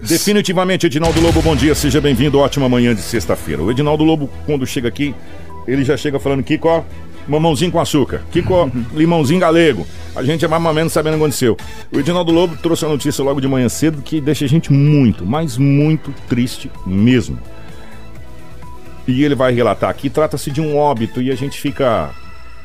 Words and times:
Definitivamente, 0.00 0.86
Edinaldo 0.86 1.20
Lobo, 1.20 1.42
bom 1.42 1.56
dia, 1.56 1.74
seja 1.74 2.00
bem-vindo, 2.00 2.38
ótima 2.38 2.68
manhã 2.68 2.94
de 2.94 3.02
sexta-feira. 3.02 3.60
O 3.62 3.70
Edinaldo 3.70 4.04
Lobo, 4.04 4.30
quando 4.46 4.64
chega 4.64 4.86
aqui, 4.88 5.12
ele 5.66 5.84
já 5.84 5.96
chega 5.96 6.20
falando, 6.20 6.44
Kiko, 6.44 6.68
ó, 6.68 6.84
mamãozinho 7.26 7.72
com 7.72 7.80
açúcar, 7.80 8.22
Kiko, 8.30 8.54
ó, 8.54 8.68
limãozinho 8.94 9.40
galego. 9.40 9.84
A 10.14 10.22
gente 10.22 10.44
é 10.44 10.48
mais 10.48 10.64
ou 10.64 10.72
menos 10.72 10.92
sabendo 10.92 11.14
o 11.14 11.16
que 11.16 11.24
aconteceu. 11.24 11.56
O 11.92 11.98
Edinaldo 11.98 12.30
Lobo 12.30 12.56
trouxe 12.56 12.84
a 12.84 12.88
notícia 12.88 13.24
logo 13.24 13.40
de 13.40 13.48
manhã 13.48 13.68
cedo 13.68 14.00
que 14.00 14.20
deixa 14.20 14.44
a 14.44 14.48
gente 14.48 14.72
muito, 14.72 15.26
mas 15.26 15.56
muito 15.56 16.14
triste 16.28 16.70
mesmo. 16.86 17.36
E 19.06 19.24
ele 19.24 19.34
vai 19.34 19.52
relatar 19.52 19.90
aqui, 19.90 20.08
trata-se 20.08 20.48
de 20.48 20.60
um 20.60 20.76
óbito 20.76 21.20
e 21.20 21.32
a 21.32 21.34
gente 21.34 21.60
fica 21.60 22.10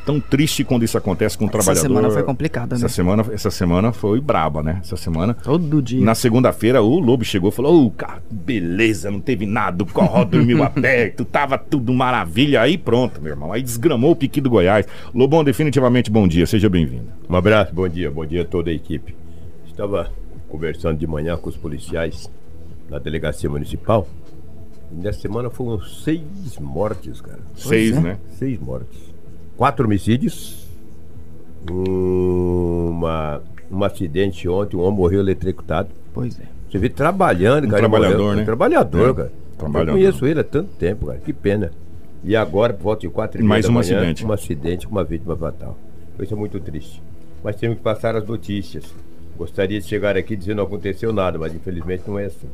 tão 0.05 0.19
triste 0.19 0.63
quando 0.63 0.83
isso 0.83 0.97
acontece 0.97 1.37
com 1.37 1.45
um 1.45 1.47
Essa 1.47 1.57
trabalhador. 1.57 1.87
semana 1.87 2.09
foi 2.11 2.23
complicada, 2.23 2.75
né? 2.75 2.85
Essa 2.85 2.89
semana, 2.89 3.25
essa 3.31 3.51
semana 3.51 3.91
foi 3.91 4.19
braba, 4.19 4.61
né? 4.61 4.79
Essa 4.81 4.95
semana. 4.95 5.33
Todo 5.33 5.81
dia. 5.81 6.03
Na 6.03 6.15
segunda-feira, 6.15 6.81
o 6.81 6.99
Lobo 6.99 7.23
chegou 7.23 7.49
e 7.49 7.53
falou: 7.53 7.85
Ô, 7.85 7.91
cara, 7.91 8.21
beleza, 8.29 9.09
não 9.09 9.19
teve 9.19 9.45
nada, 9.45 9.83
o 9.83 9.85
corró 9.85 10.23
dormiu 10.23 10.61
aberto, 10.63 11.25
tava 11.25 11.57
tudo 11.57 11.93
maravilha. 11.93 12.61
Aí 12.61 12.77
pronto, 12.77 13.21
meu 13.21 13.31
irmão. 13.31 13.51
Aí 13.51 13.61
desgramou 13.61 14.11
o 14.11 14.15
piqui 14.15 14.41
do 14.41 14.49
Goiás. 14.49 14.85
Lobão, 15.13 15.43
definitivamente 15.43 16.11
bom 16.11 16.27
dia, 16.27 16.45
seja 16.45 16.69
bem-vindo. 16.69 17.07
Um 17.29 17.35
abraço, 17.35 17.73
bom 17.73 17.87
dia, 17.87 18.11
bom 18.11 18.25
dia 18.25 18.41
a 18.43 18.45
toda 18.45 18.69
a 18.69 18.73
equipe. 18.73 19.15
Estava 19.67 20.11
conversando 20.49 20.97
de 20.97 21.07
manhã 21.07 21.35
com 21.35 21.49
os 21.49 21.57
policiais 21.57 22.29
na 22.89 22.99
delegacia 22.99 23.49
municipal. 23.49 24.07
E 24.91 24.95
nessa 24.95 25.21
semana 25.21 25.49
foram 25.49 25.81
seis 25.81 26.57
mortes, 26.59 27.21
cara. 27.21 27.39
Seis, 27.55 27.97
é. 27.97 27.99
né? 27.99 28.17
Seis 28.37 28.59
mortes. 28.59 29.12
Quatro 29.63 29.85
homicídios. 29.85 30.67
Uma, 31.71 33.41
um 33.71 33.81
acidente 33.81 34.49
ontem, 34.49 34.75
um 34.75 34.81
homem 34.81 34.97
morreu 34.99 35.21
eletrocutado. 35.21 35.87
Pois 36.13 36.37
é. 36.37 36.43
Você 36.69 36.77
vê 36.77 36.89
trabalhando, 36.89 37.63
Um 37.67 37.69
cara. 37.69 37.79
trabalhador, 37.83 38.17
morreu. 38.17 38.35
né? 38.35 38.41
Um 38.41 38.45
trabalhador, 38.45 39.09
É, 39.09 39.13
cara. 39.13 39.31
trabalhador. 39.57 39.91
Eu 39.91 39.95
conheço 39.95 40.25
ele 40.25 40.41
há 40.41 40.43
tanto 40.43 40.69
tempo, 40.75 41.05
cara. 41.05 41.19
Que 41.19 41.31
pena. 41.31 41.71
E 42.25 42.35
agora, 42.35 42.73
por 42.73 42.83
volta 42.83 43.07
de 43.07 43.07
quatro 43.07 43.39
e 43.39 43.43
Mais 43.45 43.65
um 43.69 43.71
manhã, 43.71 43.99
acidente. 43.99 44.25
Um 44.25 44.33
acidente 44.33 44.85
com 44.85 44.91
uma 44.91 45.03
vítima 45.05 45.33
fatal. 45.37 45.77
Isso 46.19 46.33
é 46.33 46.37
muito 46.37 46.59
triste. 46.59 47.01
Mas 47.41 47.55
temos 47.55 47.77
que 47.77 47.83
passar 47.83 48.17
as 48.17 48.27
notícias. 48.27 48.83
Gostaria 49.37 49.79
de 49.79 49.87
chegar 49.87 50.17
aqui 50.17 50.35
dizendo 50.35 50.55
que 50.55 50.57
não 50.57 50.65
aconteceu 50.65 51.13
nada, 51.13 51.39
mas 51.39 51.55
infelizmente 51.55 52.03
não 52.05 52.19
é 52.19 52.25
assim. 52.25 52.49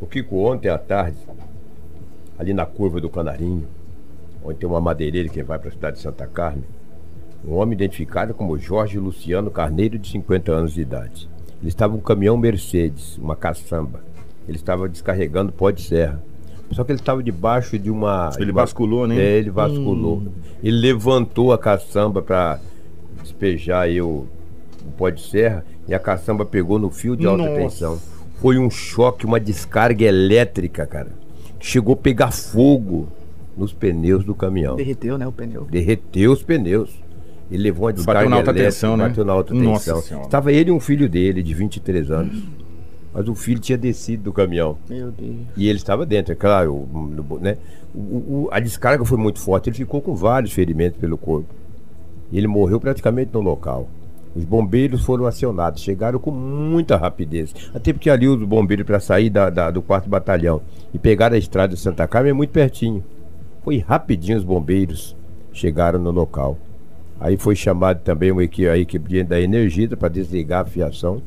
O 0.00 0.08
Kiko 0.08 0.36
ontem 0.38 0.68
à 0.68 0.76
tarde, 0.76 1.18
ali 2.36 2.52
na 2.52 2.66
curva 2.66 3.00
do 3.00 3.08
Canarinho, 3.08 3.64
onde 4.48 4.58
tem 4.58 4.68
uma 4.68 4.80
madeireira 4.80 5.28
que 5.28 5.42
vai 5.42 5.58
para 5.58 5.68
a 5.68 5.72
cidade 5.72 5.96
de 5.96 6.02
Santa 6.02 6.26
Carmen, 6.26 6.64
um 7.46 7.54
homem 7.54 7.74
identificado 7.74 8.32
como 8.32 8.58
Jorge 8.58 8.98
Luciano 8.98 9.50
Carneiro, 9.50 9.98
de 9.98 10.08
50 10.08 10.50
anos 10.50 10.72
de 10.72 10.80
idade. 10.80 11.28
Ele 11.60 11.68
estava 11.68 11.94
em 11.94 11.98
um 11.98 12.00
caminhão 12.00 12.36
Mercedes, 12.36 13.18
uma 13.18 13.36
caçamba. 13.36 14.00
Ele 14.48 14.56
estava 14.56 14.88
descarregando 14.88 15.52
pó 15.52 15.70
de 15.70 15.82
serra. 15.82 16.22
Só 16.70 16.82
que 16.82 16.92
ele 16.92 16.98
estava 16.98 17.22
debaixo 17.22 17.78
de 17.78 17.90
uma. 17.90 18.30
Ele 18.38 18.52
basculou, 18.52 19.06
né? 19.06 19.16
É, 19.18 19.38
ele 19.38 19.50
basculou. 19.50 20.22
Ele 20.62 20.76
levantou 20.76 21.52
a 21.52 21.58
caçamba 21.58 22.22
para 22.22 22.58
despejar 23.22 23.82
aí 23.82 24.00
o, 24.00 24.26
o 24.84 24.90
pó 24.96 25.10
de 25.10 25.22
serra 25.22 25.64
e 25.86 25.94
a 25.94 25.98
caçamba 25.98 26.44
pegou 26.44 26.78
no 26.78 26.90
fio 26.90 27.16
de 27.16 27.26
alta 27.26 27.44
Nossa. 27.44 27.54
tensão. 27.54 27.98
Foi 28.40 28.58
um 28.58 28.70
choque, 28.70 29.26
uma 29.26 29.40
descarga 29.40 30.04
elétrica, 30.04 30.86
cara. 30.86 31.10
Chegou 31.60 31.94
a 31.94 31.96
pegar 31.96 32.30
fogo 32.30 33.08
nos 33.58 33.72
pneus 33.72 34.24
do 34.24 34.34
caminhão 34.34 34.76
Derreteu, 34.76 35.18
né, 35.18 35.26
o 35.26 35.32
pneu. 35.32 35.66
derreteu 35.70 36.32
os 36.32 36.42
pneus. 36.42 36.90
Ele 37.50 37.62
levou 37.64 37.86
uma 37.86 37.92
descarga 37.94 38.28
na 38.28 38.36
alta 38.36 38.50
elétrica, 38.50 38.70
tensão, 38.70 38.96
né? 38.96 39.08
Bateu 39.08 39.24
na 39.24 39.32
alta 39.32 39.54
Nossa 39.54 39.84
tensão. 39.94 40.02
Senhora. 40.02 40.26
Estava 40.26 40.52
ele 40.52 40.68
e 40.68 40.72
um 40.72 40.78
filho 40.80 41.08
dele, 41.08 41.42
de 41.42 41.54
23 41.54 42.10
anos. 42.10 42.42
Mas 43.14 43.26
o 43.26 43.34
filho 43.34 43.58
tinha 43.58 43.78
descido 43.78 44.24
do 44.24 44.32
caminhão. 44.34 44.76
Meu 44.88 45.10
Deus. 45.10 45.34
E 45.56 45.66
ele 45.66 45.78
estava 45.78 46.04
dentro, 46.04 46.30
é 46.32 46.34
claro. 46.36 46.86
né? 47.40 47.56
O- 47.94 47.98
o- 47.98 48.48
a 48.52 48.60
descarga 48.60 49.02
foi 49.04 49.16
muito 49.16 49.40
forte. 49.40 49.70
Ele 49.70 49.76
ficou 49.76 50.02
com 50.02 50.14
vários 50.14 50.52
ferimentos 50.52 51.00
pelo 51.00 51.16
corpo. 51.16 51.48
E 52.30 52.36
ele 52.36 52.46
morreu 52.46 52.78
praticamente 52.78 53.30
no 53.32 53.40
local. 53.40 53.88
Os 54.36 54.44
bombeiros 54.44 55.02
foram 55.02 55.24
acionados, 55.24 55.82
chegaram 55.82 56.18
com 56.18 56.30
muita 56.30 56.98
rapidez. 56.98 57.54
Até 57.74 57.94
porque 57.94 58.10
ali 58.10 58.28
os 58.28 58.42
bombeiros, 58.44 58.84
para 58.84 59.00
sair 59.00 59.30
da, 59.30 59.48
da- 59.48 59.70
do 59.70 59.80
quarto 59.80 60.06
batalhão 60.08 60.60
e 60.92 60.98
pegar 60.98 61.32
a 61.32 61.38
estrada 61.38 61.74
de 61.74 61.80
Santa 61.80 62.06
Carmen, 62.06 62.30
é 62.30 62.34
muito 62.34 62.50
pertinho. 62.50 63.02
Foi 63.68 63.84
rapidinho 63.86 64.38
os 64.38 64.44
bombeiros 64.44 65.14
chegaram 65.52 65.98
no 65.98 66.10
local. 66.10 66.56
Aí 67.20 67.36
foi 67.36 67.54
chamado 67.54 68.00
também 68.00 68.32
uma 68.32 68.42
equipe, 68.42 68.66
a 68.66 68.78
equipe 68.78 69.22
da 69.22 69.38
Energisa 69.38 69.94
para 69.94 70.08
desligar 70.08 70.62
a 70.62 70.64
fiação 70.64 71.20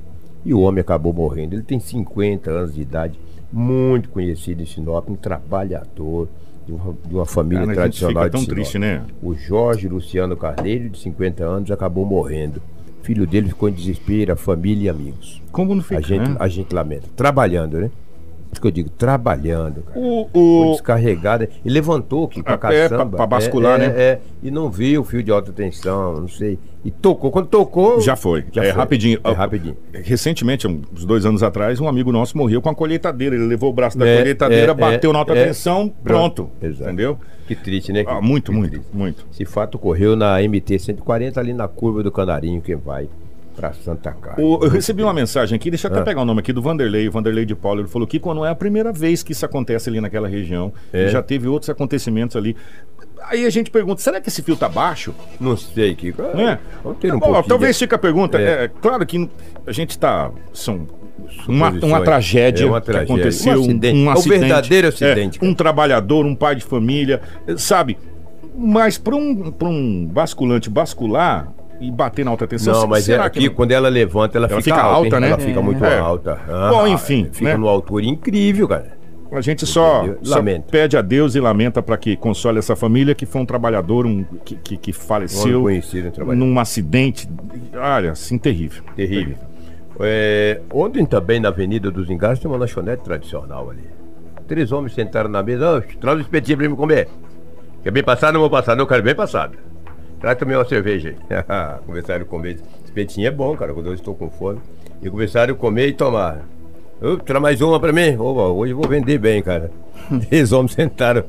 e 0.43 0.51
o 0.51 0.61
homem 0.61 0.81
acabou 0.81 1.13
morrendo. 1.13 1.53
Ele 1.53 1.61
tem 1.61 1.79
50 1.79 2.49
anos 2.49 2.73
de 2.73 2.81
idade, 2.81 3.19
muito 3.53 4.09
conhecido 4.09 4.63
em 4.63 4.65
Sinop, 4.65 5.07
um 5.07 5.15
trabalhador 5.15 6.27
de 6.65 6.73
uma, 6.73 6.95
de 7.07 7.13
uma 7.13 7.27
família 7.27 7.67
Cara, 7.67 7.81
a 7.83 7.85
gente 7.85 7.99
tradicional 7.99 8.23
fica 8.23 8.25
de 8.25 8.31
tão 8.31 8.41
Sinop. 8.41 8.55
triste, 8.55 8.79
né? 8.79 9.05
O 9.21 9.35
Jorge 9.35 9.87
Luciano 9.87 10.35
Carneiro, 10.35 10.89
de 10.89 10.97
50 10.97 11.43
anos, 11.43 11.69
acabou 11.69 12.07
morrendo. 12.07 12.59
O 13.01 13.05
filho 13.05 13.27
dele 13.27 13.49
ficou 13.49 13.69
em 13.69 13.73
desespero, 13.73 14.33
a 14.33 14.35
família 14.35 14.85
e 14.85 14.89
amigos. 14.89 15.43
Como 15.51 15.75
não 15.75 15.83
fica, 15.83 15.99
a, 15.99 16.01
gente, 16.01 16.27
né? 16.27 16.37
a 16.39 16.47
gente 16.47 16.73
lamenta. 16.73 17.07
Trabalhando, 17.15 17.79
né? 17.79 17.91
Que 18.59 18.67
eu 18.67 18.71
digo, 18.71 18.89
trabalhando. 18.89 19.83
O, 19.95 20.27
Foi 20.31 20.41
o, 20.41 20.71
descarregada. 20.73 21.49
E 21.65 21.69
levantou 21.69 22.25
aqui 22.25 22.43
com 22.43 22.49
a 22.49 22.53
É, 22.53 22.57
caçamba. 22.57 23.05
pra- 23.05 23.17
pra 23.17 23.25
bascular, 23.27 23.81
é, 23.81 23.87
né? 23.87 23.93
É, 23.97 24.19
e 24.43 24.51
não 24.51 24.69
viu 24.69 25.01
o 25.01 25.03
fio 25.03 25.23
de 25.23 25.31
alta 25.31 25.51
tensão, 25.51 26.21
não 26.21 26.27
sei. 26.27 26.59
E 26.85 26.91
tocou. 26.91 27.31
Quando 27.31 27.47
tocou. 27.47 27.99
Já 28.01 28.15
foi. 28.15 28.43
Já 28.51 28.63
é 28.63 28.69
foi. 28.71 28.77
rapidinho. 28.77 29.19
É 29.23 29.31
rapidinho. 29.31 29.75
Recentemente, 29.93 30.67
uns 30.67 31.05
dois 31.05 31.25
anos 31.25 31.41
atrás, 31.43 31.79
um 31.79 31.87
amigo 31.87 32.11
nosso 32.11 32.37
morreu 32.37 32.61
com 32.61 32.69
a 32.69 32.75
colheitadeira. 32.75 33.35
Ele 33.35 33.45
levou 33.45 33.69
o 33.69 33.73
braço 33.73 33.97
da 33.97 34.05
É, 34.07 34.17
colheitadeira, 34.17 34.71
é, 34.71 34.75
bateu 34.75 35.09
é, 35.09 35.13
na 35.13 35.19
alta 35.19 35.33
é. 35.33 35.45
tensão, 35.47 35.91
pronto. 36.03 36.49
Exato. 36.61 36.83
Entendeu? 36.83 37.17
Que 37.47 37.55
triste, 37.55 37.91
né? 37.91 38.03
Ah, 38.07 38.21
muito, 38.21 38.51
que 38.51 38.57
muito, 38.57 38.71
triste. 38.73 38.89
muito. 38.93 39.25
Esse 39.31 39.45
fato 39.45 39.75
ocorreu 39.75 40.15
na 40.15 40.39
MT 40.41 40.77
140, 40.79 41.39
ali 41.39 41.53
na 41.53 41.67
curva 41.67 42.01
do 42.03 42.11
Canarinho, 42.11 42.61
que 42.61 42.75
vai 42.75 43.07
pra 43.61 43.73
Santa 43.73 44.11
Carmen. 44.11 44.43
O- 44.45 44.59
eu 44.63 44.69
recebi 44.69 45.03
uma 45.03 45.13
mensagem 45.13 45.55
aqui, 45.55 45.69
deixa 45.69 45.87
eu 45.87 45.91
até 45.91 46.01
Ah. 46.01 46.03
pegar 46.03 46.21
o 46.21 46.25
nome 46.25 46.39
aqui 46.39 46.51
do 46.51 46.61
Vanderlei, 46.61 47.07
o 47.07 47.11
Vanderlei 47.11 47.45
de 47.45 47.53
Paulo. 47.55 47.81
Ele 47.81 47.87
falou 47.87 48.07
que 48.07 48.19
quando 48.19 48.43
é 48.43 48.49
a 48.49 48.55
primeira 48.55 48.91
vez 48.91 49.21
que 49.21 49.31
isso 49.33 49.45
acontece 49.45 49.87
ali 49.89 50.01
naquela 50.01 50.27
região, 50.27 50.73
É. 50.91 51.09
já 51.09 51.21
teve 51.21 51.47
outros 51.47 51.69
acontecimentos 51.69 52.35
ali. 52.35 52.55
Aí 53.29 53.45
a 53.45 53.49
gente 53.51 53.69
pergunta, 53.69 54.01
será 54.01 54.19
que 54.19 54.29
esse 54.29 54.41
fio 54.41 54.55
tá 54.55 54.67
baixo? 54.67 55.13
Não 55.39 55.55
sei, 55.55 55.93
Kiko. 55.95 56.21
Não 56.33 56.49
é? 56.49 56.59
Vamos 56.83 56.97
ter 56.99 57.13
um 57.13 57.19
Bom, 57.19 57.25
pouquinho 57.27 57.47
talvez 57.47 57.77
fique 57.77 57.93
a 57.93 57.97
pergunta. 57.99 58.39
É. 58.41 58.63
É. 58.65 58.67
claro 58.67 59.05
que 59.05 59.29
a 59.67 59.71
gente 59.71 59.97
tá. 59.99 60.31
São 60.51 60.87
uma, 61.47 61.69
uma 61.69 62.01
tragédia, 62.01 62.65
É 62.65 62.67
uma 62.67 62.81
que 62.81 62.87
tragédia. 62.87 63.13
aconteceu. 63.15 63.61
Um 63.61 64.09
acidente. 64.09 64.09
É 64.33 64.35
o 64.35 64.39
verdadeiro 64.39 64.87
acidente, 64.87 65.39
É, 65.41 65.45
um 65.45 65.53
trabalhador, 65.53 66.25
um 66.25 66.33
pai 66.35 66.55
de 66.55 66.63
família, 66.63 67.21
sabe? 67.57 67.95
Mas 68.57 68.97
para 68.97 69.15
um, 69.15 69.51
pra 69.51 69.67
um 69.69 70.05
basculante 70.07 70.69
bascular 70.69 71.47
e 71.81 71.91
bater 71.91 72.23
na 72.23 72.31
alta 72.31 72.47
tensão, 72.47 72.73
Não, 72.73 72.87
mas 72.87 73.03
é 73.09 73.13
será 73.13 73.25
aqui, 73.25 73.39
que. 73.41 73.49
quando 73.49 73.71
ela 73.71 73.89
levanta, 73.89 74.37
ela, 74.37 74.47
Ela 74.47 74.61
fica, 74.61 74.75
fica 74.75 74.85
alta, 74.87 74.95
alta, 75.15 75.19
né? 75.19 75.27
Ela 75.29 75.37
fica 75.39 75.59
É. 75.59 75.63
muito 75.63 75.83
É. 75.83 75.97
alta. 75.99 76.39
Bom, 76.69 76.87
enfim, 76.87 77.27
Fica 77.31 77.51
né? 77.51 77.57
numa 77.57 77.71
altura 77.71 78.05
incrível, 78.05 78.67
cara. 78.67 78.99
A 79.33 79.39
gente 79.39 79.65
só, 79.65 80.03
só 80.23 80.41
pede 80.69 80.97
a 80.97 81.01
Deus 81.01 81.35
e 81.35 81.39
lamenta 81.39 81.81
para 81.81 81.95
que 81.97 82.17
console 82.17 82.59
essa 82.59 82.75
família 82.75 83.15
que 83.15 83.25
foi 83.25 83.41
um 83.41 83.45
trabalhador 83.45 84.05
um, 84.05 84.25
que, 84.43 84.55
que, 84.57 84.75
que 84.77 84.91
Um 84.91 84.93
faleceu 84.93 85.65
trabalho. 86.13 86.37
num 86.37 86.59
acidente. 86.59 87.29
Olha, 87.73 88.11
assim, 88.11 88.37
terrível. 88.37 88.83
Terrível. 88.93 89.37
É, 90.01 90.59
ontem 90.73 91.05
também 91.05 91.39
na 91.39 91.47
Avenida 91.47 91.89
dos 91.89 92.09
Engados 92.09 92.39
tem 92.39 92.51
uma 92.51 92.57
lanchonete 92.57 93.03
tradicional 93.03 93.69
ali. 93.69 93.83
Três 94.47 94.71
homens 94.73 94.93
sentaram 94.93 95.29
na 95.29 95.41
mesa, 95.41 95.77
oh, 95.77 95.99
traz 95.99 96.17
um 96.17 96.21
espetinho 96.21 96.57
pra 96.57 96.67
mim 96.69 96.75
comer. 96.75 97.07
Quer 97.83 97.91
bem 97.91 98.03
passado? 98.03 98.33
Não 98.33 98.41
vou 98.41 98.49
passar, 98.49 98.75
não, 98.75 98.83
eu 98.83 98.87
quero 98.87 99.01
bem 99.01 99.15
passado. 99.15 99.57
Traz 100.21 100.37
também 100.37 100.55
uma 100.55 100.65
cerveja 100.65 101.09
aí. 101.29 101.43
Começaram 101.85 102.21
a 102.23 102.25
comer. 102.25 102.59
Espetinho 102.85 103.27
é 103.27 103.31
bom, 103.31 103.57
cara, 103.57 103.73
quando 103.73 103.87
eu 103.87 103.93
estou 103.95 104.13
com 104.13 104.29
fome. 104.29 104.59
E 105.01 105.09
começaram 105.09 105.53
a 105.53 105.57
comer 105.57 105.87
e 105.87 105.93
tomar. 105.93 106.41
Oh, 107.01 107.17
traz 107.17 107.41
mais 107.41 107.59
uma 107.61 107.79
pra 107.79 107.91
mim. 107.91 108.15
Opa, 108.17 108.43
hoje 108.49 108.73
eu 108.73 108.77
vou 108.77 108.87
vender 108.87 109.17
bem, 109.17 109.41
cara. 109.41 109.71
Três 110.29 110.51
homens 110.51 110.73
sentaram. 110.73 111.23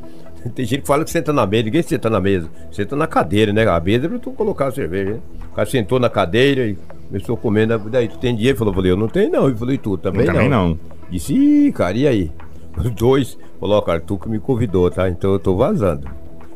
Tem 0.55 0.67
gente 0.67 0.83
que 0.83 0.87
fala 0.87 1.05
que 1.05 1.11
senta 1.11 1.33
na 1.33 1.47
mesa, 1.47 1.65
ninguém 1.65 1.83
senta 1.83 2.11
na 2.11 2.21
mesa. 2.21 2.51
Senta 2.71 2.95
na 2.95 3.07
cadeira, 3.07 3.53
né? 3.53 3.67
A 3.67 3.81
mesa 3.81 4.07
é 4.07 4.09
pra 4.09 4.19
tu 4.19 4.33
colocar 4.33 4.67
a 4.67 4.73
cerveja, 4.73 5.13
né? 5.13 5.21
O 5.51 5.55
cara 5.55 5.69
sentou 5.69 5.99
na 5.99 6.11
cadeira 6.11 6.67
e 6.67 6.77
começou 7.09 7.37
comendo. 7.37 7.79
Daí, 7.89 8.09
tu 8.09 8.19
tem 8.19 8.37
dinheiro? 8.37 8.59
Falou, 8.59 8.75
falei, 8.75 8.91
eu 8.91 8.97
não 8.97 9.09
tenho 9.09 9.31
não. 9.31 9.47
Ele 9.47 9.57
falou, 9.57 9.73
e 9.73 9.79
tu? 9.79 9.97
Também, 9.97 10.27
Também 10.27 10.49
não. 10.51 10.79
Disse, 11.11 11.33
ih, 11.33 11.73
cara, 11.73 11.97
e 11.97 12.07
aí? 12.07 12.31
Os 12.77 12.91
dois, 12.91 13.39
falou, 13.59 13.81
cara, 13.81 14.01
tu 14.01 14.19
que 14.19 14.29
me 14.29 14.39
convidou, 14.39 14.91
tá? 14.91 15.09
Então 15.09 15.33
eu 15.33 15.39
tô 15.39 15.57
vazando. 15.57 16.07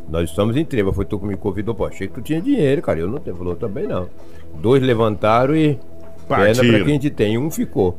Nós 0.08 0.30
estamos 0.30 0.56
em 0.56 0.64
treva, 0.64 0.92
foi 0.92 1.04
tu 1.04 1.18
que 1.18 1.26
me 1.26 1.36
convidou. 1.36 1.74
Pô, 1.74 1.86
achei 1.86 2.06
que 2.06 2.14
tu 2.14 2.22
tinha 2.22 2.40
dinheiro, 2.40 2.80
cara. 2.80 2.98
Eu 3.00 3.08
não 3.08 3.18
tenho. 3.18 3.36
Falou, 3.36 3.56
também 3.56 3.86
não. 3.86 4.08
Dois 4.60 4.82
levantaram 4.82 5.56
e. 5.56 5.78
Perna 6.28 6.46
Partiram. 6.46 6.70
pra 6.70 6.84
quem 6.84 6.88
a 6.88 6.94
gente 6.94 7.10
tem. 7.10 7.38
Um 7.38 7.50
ficou. 7.50 7.98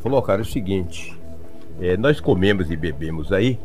Falou, 0.00 0.18
ó, 0.18 0.22
cara, 0.22 0.40
é 0.40 0.42
o 0.42 0.46
seguinte. 0.46 1.16
é, 1.80 1.96
nós 1.96 2.20
comemos 2.20 2.70
e 2.70 2.76
bebemos 2.76 3.32
aí. 3.32 3.58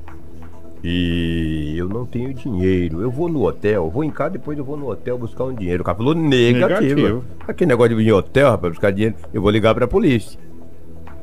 E 0.84 1.76
eu 1.78 1.88
não 1.88 2.06
tenho 2.06 2.34
dinheiro. 2.34 3.02
Eu 3.02 3.12
vou 3.12 3.30
no 3.30 3.46
hotel, 3.46 3.90
vou 3.90 4.04
em 4.04 4.10
casa, 4.10 4.32
depois 4.32 4.58
eu 4.58 4.66
vou 4.66 4.76
no 4.76 4.90
hotel 4.90 5.18
buscar 5.18 5.44
um 5.44 5.54
dinheiro. 5.54 5.82
O 5.82 5.86
cara 5.86 5.96
falou 5.98 6.16
negativo. 6.16 6.96
Negativo. 6.96 7.24
Aquele 7.48 7.68
negócio 7.70 7.90
de 7.90 7.96
vir 8.04 8.10
em 8.10 8.12
hotel, 8.12 8.50
rapaz, 8.50 8.74
buscar 8.74 8.92
dinheiro, 8.92 9.16
eu 9.32 9.42
vou 9.42 9.52
ligar 9.52 9.76
pra 9.76 9.88
polícia. 9.88 10.40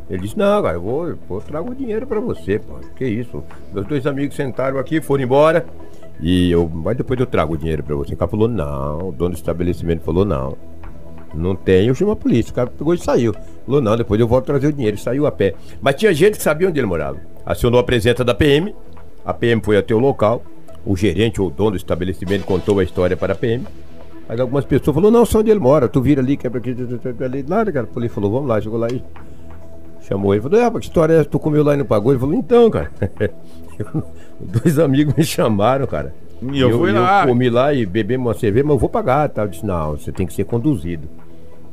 Ele 0.09 0.23
disse, 0.23 0.39
não, 0.39 0.63
cara, 0.63 0.77
eu 0.77 0.81
vou, 0.81 1.09
eu 1.09 1.43
trago 1.45 1.73
o 1.73 1.75
dinheiro 1.75 2.07
pra 2.07 2.21
você, 2.21 2.59
pô. 2.61 2.75
Que 2.97 3.05
isso? 3.05 3.43
Meus 3.75 3.87
dois 3.87 4.07
amigos 4.07 4.37
sentaram 4.37 4.79
aqui, 4.79 5.01
foram 5.01 5.25
embora. 5.25 5.67
E 6.21 6.51
eu, 6.51 6.69
mas 6.69 6.97
depois 6.97 7.19
eu 7.19 7.27
trago 7.27 7.55
o 7.55 7.57
dinheiro 7.57 7.83
pra 7.83 7.95
você. 7.95 8.15
O 8.15 8.17
cara 8.17 8.31
falou, 8.31 8.49
não. 8.49 9.09
O 9.09 9.13
dono 9.13 9.31
do 9.31 9.37
estabelecimento 9.37 10.03
falou, 10.03 10.25
não. 10.25 10.57
Não 11.35 11.55
tem, 11.55 11.87
eu 11.87 11.95
chamo 11.95 12.13
a 12.13 12.17
polícia. 12.17 12.51
O 12.51 12.55
cara 12.55 12.71
pegou 12.71 12.95
e 12.95 12.99
saiu. 12.99 13.35
Falou, 13.67 13.81
não, 13.81 13.97
depois 13.97 14.21
eu 14.21 14.27
volto 14.27 14.47
trazer 14.47 14.69
o 14.69 14.73
dinheiro. 14.73 14.97
Saiu 14.99 15.27
a 15.27 15.33
pé. 15.33 15.55
Mas 15.81 15.95
tinha 15.95 16.13
gente 16.13 16.37
que 16.37 16.43
sabia 16.43 16.69
onde 16.69 16.79
ele 16.81 16.87
morava. 16.87 17.19
Acionou 17.45 17.79
a 17.79 17.85
presença 17.85 18.25
da 18.25 18.35
PM. 18.35 18.75
A 19.25 19.33
PM 19.33 19.63
foi 19.63 19.77
até 19.77 19.95
o 19.95 19.99
local. 19.99 20.43
O 20.85 20.97
gerente 20.97 21.41
ou 21.41 21.49
o 21.49 21.51
dono 21.51 21.73
do 21.73 21.77
estabelecimento 21.77 22.45
contou 22.45 22.79
a 22.79 22.85
história 22.85 23.17
para 23.17 23.35
a 23.35 23.37
PM. 23.37 23.65
Mas 24.27 24.41
algumas 24.41 24.65
pessoas 24.65 24.95
falaram, 24.95 25.11
não, 25.11 25.25
só 25.25 25.39
onde 25.41 25.51
ele 25.51 25.61
mora. 25.61 25.89
Tu 25.89 26.01
vira 26.01 26.21
ali, 26.21 26.37
quebra 26.37 26.59
aqui, 26.59 26.75
ali. 27.25 27.43
Nada, 27.43 27.71
cara. 27.71 27.85
A 27.85 27.89
polícia 27.89 28.15
falou, 28.15 28.31
vamos 28.33 28.49
lá, 28.49 28.61
chegou 28.61 28.79
lá 28.79 28.89
e 28.91 29.03
chamou 30.01 30.35
ele. 30.35 30.43
Falou, 30.43 30.65
ah, 30.65 30.71
que 30.73 30.87
história 30.87 31.15
é 31.15 31.21
essa? 31.21 31.29
Tu 31.29 31.39
comeu 31.39 31.63
lá 31.63 31.75
e 31.75 31.77
não 31.77 31.85
pagou? 31.85 32.13
Ele 32.13 32.21
falou, 32.21 32.35
então, 32.35 32.71
cara. 32.71 32.91
Dois 34.41 34.79
amigos 34.79 35.15
me 35.15 35.25
chamaram, 35.25 35.87
cara. 35.87 36.15
E 36.53 36.61
eu 36.61 36.79
fui 36.79 36.93
lá. 36.93 37.23
Eu 37.23 37.29
comi 37.29 37.51
lá 37.51 37.73
e 37.75 37.85
bebi 37.85 38.17
uma 38.17 38.35
cerveja, 38.35 38.65
mas 38.65 38.75
eu 38.75 38.79
vou 38.79 38.89
pagar. 38.89 39.29
Tá? 39.29 39.43
Eu 39.43 39.49
disse, 39.49 39.67
não, 39.67 39.93
você 39.93 40.13
tem 40.13 40.27
que 40.27 40.33
ser 40.33 40.45
conduzido 40.45 41.09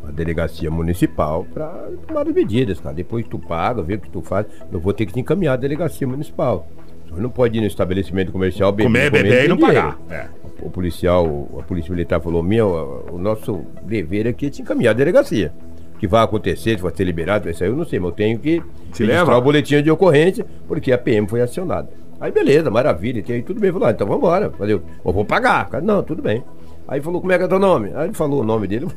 à 0.07 0.11
delegacia 0.11 0.69
municipal 0.71 1.45
para 1.53 1.67
tomar 2.07 2.27
as 2.27 2.33
medidas, 2.33 2.79
cara. 2.79 2.95
Depois 2.95 3.25
tu 3.27 3.37
paga, 3.39 3.81
vê 3.81 3.95
o 3.95 3.99
que 3.99 4.09
tu 4.09 4.21
faz. 4.21 4.45
Eu 4.71 4.79
vou 4.79 4.93
ter 4.93 5.05
que 5.05 5.13
te 5.13 5.19
encaminhar 5.19 5.53
à 5.53 5.57
delegacia 5.57 6.07
municipal. 6.07 6.67
Você 7.09 7.21
não 7.21 7.29
pode 7.29 7.57
ir 7.57 7.61
no 7.61 7.67
estabelecimento 7.67 8.31
comercial 8.31 8.71
beber, 8.71 8.87
comer, 8.87 9.11
beber 9.11 9.45
e 9.45 9.47
não 9.47 9.57
pagar. 9.57 9.97
É. 10.09 10.27
O 10.61 10.69
policial, 10.69 11.47
a 11.59 11.63
polícia 11.63 11.91
militar 11.91 12.19
falou: 12.19 12.41
meu, 12.41 13.05
o 13.11 13.17
nosso 13.17 13.63
dever 13.83 14.27
aqui 14.27 14.47
é 14.47 14.49
te 14.49 14.61
encaminhar 14.61 14.91
à 14.91 14.93
delegacia. 14.93 15.53
Que 15.99 16.07
vai 16.07 16.23
acontecer, 16.23 16.77
se 16.77 16.83
vai 16.83 16.93
ser 16.93 17.03
liberado, 17.03 17.49
isso 17.49 17.63
aí 17.63 17.69
eu 17.69 17.75
não 17.75 17.85
sei, 17.85 17.99
mas 17.99 18.09
eu 18.09 18.15
tenho 18.15 18.39
que 18.39 18.61
Se 18.91 19.05
registrar 19.05 19.37
o 19.37 19.41
boletim 19.41 19.81
de 19.81 19.89
ocorrência, 19.89 20.45
porque 20.67 20.91
a 20.91 20.97
PM 20.97 21.27
foi 21.27 21.41
acionada. 21.41 21.89
Aí 22.19 22.31
beleza, 22.31 22.69
maravilha, 22.69 23.23
e 23.27 23.31
aí 23.31 23.41
tudo 23.41 23.59
bem, 23.59 23.71
falou, 23.71 23.87
ah, 23.87 23.91
então 23.91 24.07
vamos 24.07 24.21
embora. 24.23 24.49
Falei, 24.51 24.75
eu 24.75 25.13
vou 25.13 25.25
pagar. 25.25 25.69
Cara, 25.69 25.83
não, 25.83 26.03
tudo 26.03 26.21
bem. 26.21 26.43
Aí 26.87 27.01
falou, 27.01 27.19
como 27.19 27.31
é 27.31 27.37
que 27.37 27.43
é 27.43 27.47
teu 27.47 27.59
nome? 27.59 27.91
Aí 27.95 28.07
ele 28.07 28.13
falou 28.13 28.41
o 28.41 28.45
nome 28.45 28.67
dele. 28.67 28.87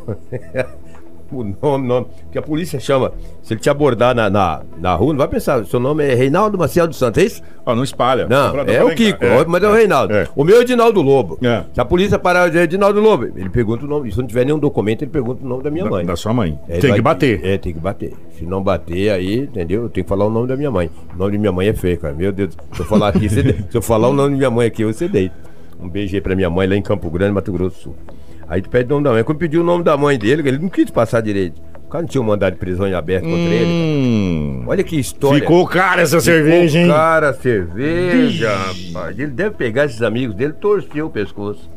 o 1.30 1.44
nome, 1.44 1.86
nome, 1.86 2.06
que 2.32 2.38
a 2.38 2.42
polícia 2.42 2.78
chama. 2.80 3.12
Se 3.42 3.54
ele 3.54 3.60
te 3.60 3.68
abordar 3.70 4.14
na, 4.14 4.28
na, 4.30 4.62
na 4.78 4.94
rua, 4.94 5.12
não 5.12 5.18
vai 5.18 5.28
pensar, 5.28 5.64
seu 5.64 5.80
nome 5.80 6.04
é 6.04 6.14
Reinaldo 6.14 6.56
Maciel 6.58 6.86
dos 6.86 6.96
Santos, 6.98 7.22
é 7.22 7.26
isso? 7.26 7.42
Ó, 7.64 7.74
não 7.74 7.82
espalha. 7.82 8.26
Não, 8.26 8.52
pra- 8.52 8.62
é 8.62 8.76
pra 8.78 8.86
o. 8.86 8.94
Kiko, 8.94 9.24
É, 9.24 9.44
mas 9.46 9.62
é 9.62 9.68
o 9.68 9.72
Reinaldo. 9.74 10.14
é. 10.14 10.26
O 10.36 10.44
meu 10.44 10.58
é 10.58 10.60
Edinaldo 10.62 11.00
Lobo. 11.02 11.38
É. 11.42 11.64
Se 11.72 11.80
a 11.80 11.84
polícia 11.84 12.18
parar 12.18 12.50
de 12.50 12.58
Edinaldo 12.58 13.00
Lobo, 13.00 13.24
ele 13.24 13.48
pergunta 13.50 13.84
o 13.84 13.88
nome. 13.88 14.10
Se 14.12 14.18
não 14.18 14.26
tiver 14.26 14.44
nenhum 14.44 14.58
documento, 14.58 15.02
ele 15.02 15.10
pergunta 15.10 15.44
o 15.44 15.48
nome 15.48 15.62
da 15.62 15.70
minha 15.70 15.84
Da, 15.84 15.90
mãe. 15.90 16.04
da 16.06 16.16
sua 16.16 16.32
mãe. 16.32 16.58
É, 16.68 16.78
Tem 16.78 16.90
vai- 16.90 16.98
que 16.98 17.02
bater. 17.02 17.44
É, 17.44 17.58
tem 17.58 17.72
que 17.72 17.80
bater. 17.80 18.12
Se 18.38 18.44
não 18.44 18.62
bater, 18.62 19.10
aí, 19.10 19.40
entendeu? 19.40 19.82
Eu 19.84 19.88
tenho 19.88 20.04
que 20.04 20.08
falar 20.08 20.26
o 20.26 20.30
nome 20.30 20.46
da 20.48 20.56
minha 20.56 20.70
mãe. 20.70 20.90
O 21.14 21.18
nome 21.18 21.32
de 21.32 21.38
minha 21.38 21.52
mãe 21.52 21.68
é 21.68 21.72
feio, 21.72 21.98
cara. 21.98 22.14
Meu 22.14 22.32
Deus. 22.32 22.56
Se 22.72 22.80
eu 22.80 22.86
falar 22.86 23.08
aqui, 23.08 23.26
de- 23.28 23.64
se 23.70 23.76
eu 23.76 23.82
falar 23.82 24.08
o 24.08 24.12
nome 24.12 24.30
da 24.32 24.36
minha 24.36 24.50
mãe 24.50 24.66
aqui, 24.66 24.84
você 24.84 25.08
deita. 25.08 25.34
Um 25.80 25.88
beijo 25.88 26.14
aí 26.14 26.20
pra 26.20 26.34
minha 26.34 26.50
mãe 26.50 26.66
lá 26.66 26.74
em 26.74 26.82
Campo 26.82 27.08
Grande, 27.10 27.32
Mato 27.32 27.52
Grosso 27.52 27.76
do 27.76 27.82
Sul. 27.82 27.94
Aí 28.48 28.62
tu 28.62 28.70
pede 28.70 28.86
o 28.86 28.94
nome 28.94 29.04
da 29.04 29.12
mãe. 29.12 29.22
Quando 29.24 29.38
pediu 29.38 29.60
o 29.60 29.64
nome 29.64 29.84
da 29.84 29.96
mãe 29.96 30.18
dele, 30.18 30.48
ele 30.48 30.58
não 30.58 30.68
quis 30.68 30.90
passar 30.90 31.20
direito. 31.20 31.60
O 31.86 31.90
cara 31.90 32.02
não 32.02 32.08
tinha 32.08 32.20
um 32.20 32.24
mandado 32.24 32.52
de 32.52 32.58
prisão 32.58 32.86
em 32.86 32.94
aberto 32.94 33.24
contra 33.24 33.38
ele. 33.40 33.64
cara. 33.64 33.66
Hum, 33.66 34.64
Olha 34.66 34.84
que 34.84 34.98
história. 34.98 35.40
ficou 35.40 35.66
cara 35.66 36.02
essa 36.02 36.20
Ficou 36.20 36.34
cerveja, 36.34 36.78
hein? 36.80 36.88
Cara, 36.88 37.32
cerveja, 37.32 38.54
rapaz. 38.54 39.18
Ele 39.18 39.30
deve 39.30 39.54
pegar 39.56 39.86
esses 39.86 40.02
amigos 40.02 40.34
dele 40.36 40.52
e 40.56 40.60
torcer 40.60 41.02
o 41.04 41.08
pescoço. 41.10 41.68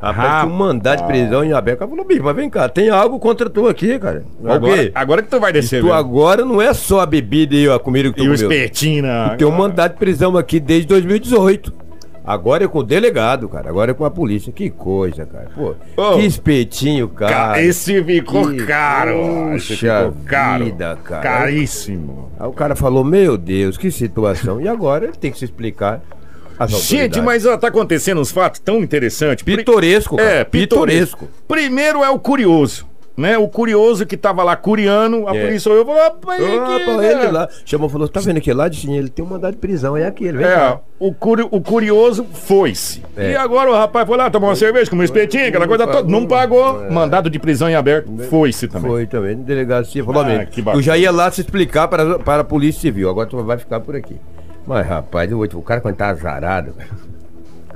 Rapaz, 0.00 0.44
tinha 0.44 0.54
um 0.54 0.56
mandado 0.56 1.02
de 1.02 1.06
prisão 1.06 1.44
em 1.44 1.52
aberto. 1.52 1.80
Cara 1.80 1.90
falou, 1.90 2.06
bicho, 2.06 2.22
mas 2.24 2.34
vem 2.34 2.48
cá, 2.48 2.70
tem 2.70 2.88
algo 2.88 3.18
contra 3.18 3.50
tu 3.50 3.66
aqui, 3.68 3.98
cara. 3.98 4.24
Agora, 4.46 4.90
agora 4.94 5.22
que 5.22 5.28
tu 5.28 5.38
vai 5.38 5.52
descer, 5.52 5.80
Tu 5.80 5.88
velho. 5.88 5.94
agora 5.94 6.42
não 6.42 6.60
é 6.62 6.72
só 6.72 7.00
a 7.00 7.06
bebida 7.06 7.54
e 7.54 7.68
a 7.68 7.78
comida 7.78 8.08
que 8.10 8.16
tu 8.16 8.24
E 8.24 8.28
o 8.30 8.32
espetinho 8.34 9.02
na... 9.02 9.30
Tu 9.30 9.38
tem 9.38 9.46
um 9.46 9.50
mandado 9.50 9.92
de 9.92 9.98
prisão 9.98 10.38
aqui 10.38 10.58
desde 10.58 10.86
2018. 10.88 11.70
Agora 12.24 12.64
é 12.64 12.68
com 12.68 12.78
o 12.78 12.82
delegado, 12.82 13.48
cara. 13.48 13.68
Agora 13.70 13.90
é 13.92 13.94
com 13.94 14.04
a 14.04 14.10
polícia. 14.10 14.52
Que 14.52 14.68
coisa, 14.70 15.24
cara. 15.26 15.48
Pô, 15.54 15.74
que 16.16 16.26
espetinho, 16.26 17.08
cara. 17.08 17.54
Ca- 17.54 17.62
Esse 17.62 18.02
ficou 18.04 18.50
Que- 18.50 18.66
caro. 18.66 19.50
Puxa 19.52 19.74
ficou 20.08 20.24
caro. 20.26 20.64
vida, 20.66 20.98
cara. 21.02 21.22
Caríssimo. 21.22 22.30
Aí 22.38 22.46
o 22.46 22.52
cara 22.52 22.76
falou, 22.76 23.02
meu 23.04 23.36
Deus, 23.38 23.76
que 23.78 23.90
situação. 23.90 24.60
E 24.60 24.68
agora 24.68 25.04
ele 25.06 25.14
tem 25.14 25.30
que 25.32 25.38
se 25.38 25.44
explicar. 25.46 26.02
Gente, 26.68 27.22
mas 27.22 27.46
ó, 27.46 27.56
tá 27.56 27.68
acontecendo 27.68 28.20
uns 28.20 28.30
fatos 28.30 28.60
tão 28.60 28.80
interessantes. 28.82 29.42
Pitoresco, 29.42 30.16
cara. 30.18 30.28
É, 30.28 30.44
pitoresco. 30.44 31.26
Primeiro 31.48 32.04
é 32.04 32.10
o 32.10 32.18
curioso, 32.18 32.86
né? 33.16 33.36
O 33.38 33.48
curioso 33.48 34.06
que 34.06 34.16
tava 34.16 34.42
lá 34.42 34.56
curiando, 34.56 35.28
a 35.28 35.36
É. 35.36 35.44
polícia 35.44 35.70
olhou 35.70 35.82
e 35.84 35.86
falou, 35.86 36.02
rapaz, 36.02 36.42
Ah, 36.42 36.74
aqui, 36.76 36.84
pô, 36.84 36.92
né? 36.96 37.12
ele 37.12 37.30
lá. 37.30 37.48
Chamou 37.64 37.88
e 37.88 37.92
falou: 37.92 38.08
tá 38.08 38.20
vendo 38.20 38.38
aquele 38.38 38.56
lá? 38.56 38.68
Disse, 38.68 38.90
ele 38.90 39.08
tem 39.10 39.24
um 39.24 39.28
mandado 39.28 39.52
de 39.52 39.58
prisão, 39.58 39.96
é 39.96 40.06
aquele, 40.06 40.38
vem 40.38 40.46
É, 40.46 40.78
o, 40.98 41.12
curi- 41.12 41.46
o 41.50 41.60
curioso 41.60 42.24
foi-se. 42.32 43.02
É. 43.16 43.32
E 43.32 43.36
agora 43.36 43.70
o 43.70 43.74
rapaz 43.74 44.06
foi 44.06 44.16
lá, 44.16 44.30
tomou 44.30 44.48
uma 44.48 44.56
cerveja, 44.56 44.88
comeu 44.90 45.02
um 45.02 45.04
espetinho, 45.04 45.48
aquela 45.48 45.66
coisa 45.68 45.86
toda. 45.86 46.08
Não 46.10 46.26
pagou, 46.26 46.90
mandado 46.90 47.28
de 47.28 47.38
prisão 47.38 47.68
em 47.68 47.74
aberto, 47.74 48.10
foi-se 48.28 48.68
também. 48.68 48.90
Foi 48.90 49.06
também, 49.06 49.36
delegacia. 49.36 50.04
Falou, 50.04 50.22
Ah, 50.22 50.44
que 50.46 50.62
bacana. 50.62 50.78
eu 50.78 50.82
já 50.82 50.96
ia 50.96 51.10
lá 51.10 51.30
se 51.30 51.40
explicar 51.42 51.88
para, 51.88 52.18
para 52.18 52.42
a 52.42 52.44
Polícia 52.44 52.80
Civil, 52.80 53.08
agora 53.10 53.28
tu 53.28 53.36
vai 53.42 53.58
ficar 53.58 53.80
por 53.80 53.94
aqui. 53.96 54.16
Mas, 54.66 54.86
rapaz, 54.86 55.30
o 55.32 55.62
cara 55.62 55.80
quando 55.80 55.96
tá 55.96 56.08
azarado, 56.10 56.72
velho. 56.72 57.09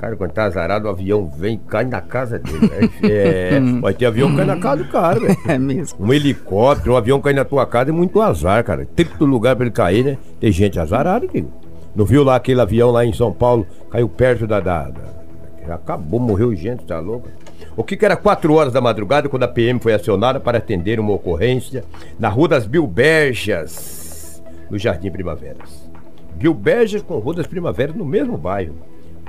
Cara 0.05 0.15
quando 0.17 0.31
tá 0.33 0.43
azarado, 0.43 0.85
o 0.85 0.89
avião 0.91 1.25
vem 1.35 1.55
e 1.55 1.57
cai 1.57 1.83
na 1.83 1.99
casa 1.99 2.37
dele. 2.37 2.67
velho. 2.67 2.91
É, 3.11 3.59
vai 3.81 3.91
ter 3.91 4.05
avião 4.05 4.29
que 4.29 4.37
cai 4.37 4.45
na 4.45 4.57
casa 4.57 4.83
do 4.83 4.89
cara, 4.89 5.19
velho. 5.19 5.37
É 5.47 5.57
mesmo. 5.57 6.05
Um 6.05 6.13
helicóptero, 6.13 6.93
um 6.93 6.95
avião 6.97 7.19
cair 7.19 7.33
na 7.33 7.43
tua 7.43 7.65
casa 7.65 7.89
é 7.89 7.91
muito 7.91 8.21
azar, 8.21 8.63
cara. 8.63 8.85
Tem 8.95 9.03
todo 9.03 9.25
lugar 9.25 9.55
pra 9.55 9.65
ele 9.65 9.73
cair, 9.73 10.05
né? 10.05 10.17
Tem 10.39 10.51
gente 10.51 10.79
azarada, 10.79 11.27
digo. 11.27 11.51
Não 11.95 12.05
viu 12.05 12.23
lá 12.23 12.35
aquele 12.35 12.61
avião 12.61 12.91
lá 12.91 13.03
em 13.03 13.13
São 13.13 13.33
Paulo, 13.33 13.65
caiu 13.89 14.07
perto 14.07 14.45
da. 14.45 14.59
da, 14.59 14.89
da- 14.89 15.73
acabou, 15.73 16.19
morreu 16.19 16.53
gente, 16.55 16.83
tá 16.85 16.99
louco? 16.99 17.27
O 17.75 17.83
que, 17.83 17.97
que 17.97 18.05
era 18.05 18.15
4 18.15 18.53
horas 18.53 18.71
da 18.71 18.79
madrugada 18.79 19.27
quando 19.27 19.41
a 19.41 19.47
PM 19.47 19.79
foi 19.79 19.93
acionada 19.95 20.39
para 20.39 20.59
atender 20.59 20.99
uma 20.99 21.13
ocorrência 21.13 21.83
na 22.19 22.29
Rua 22.29 22.47
das 22.49 22.67
Bilberjas, 22.67 24.39
no 24.69 24.77
Jardim 24.77 25.09
Primaveras. 25.09 25.89
Bilberjas 26.35 27.01
com 27.01 27.17
Rua 27.17 27.33
das 27.33 27.47
Primaveras 27.47 27.95
no 27.95 28.05
mesmo 28.05 28.37
bairro. 28.37 28.75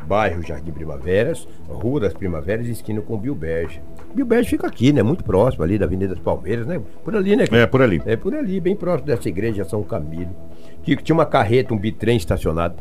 Bairro 0.06 0.42
Jardim 0.42 0.70
Primaveras, 0.72 1.48
Rua 1.68 2.00
das 2.00 2.14
Primaveras, 2.14 2.66
esquina 2.68 3.00
com 3.00 3.16
Bilberja. 3.18 3.80
Bilberja 4.14 4.48
fica 4.50 4.66
aqui, 4.66 4.92
né? 4.92 5.02
Muito 5.02 5.24
próximo 5.24 5.64
ali 5.64 5.78
da 5.78 5.84
Avenida 5.84 6.14
das 6.14 6.22
Palmeiras, 6.22 6.66
né? 6.66 6.80
Por 7.04 7.14
ali, 7.16 7.34
né? 7.36 7.44
É, 7.50 7.66
por 7.66 7.82
ali. 7.82 8.00
É 8.06 8.16
por 8.16 8.34
ali, 8.34 8.60
bem 8.60 8.76
próximo 8.76 9.06
dessa 9.06 9.28
igreja 9.28 9.64
São 9.64 9.82
Camilo. 9.82 10.34
Que 10.82 10.96
tinha 10.96 11.14
uma 11.14 11.26
carreta, 11.26 11.74
um 11.74 11.78
bitrem 11.78 12.16
estacionado. 12.16 12.76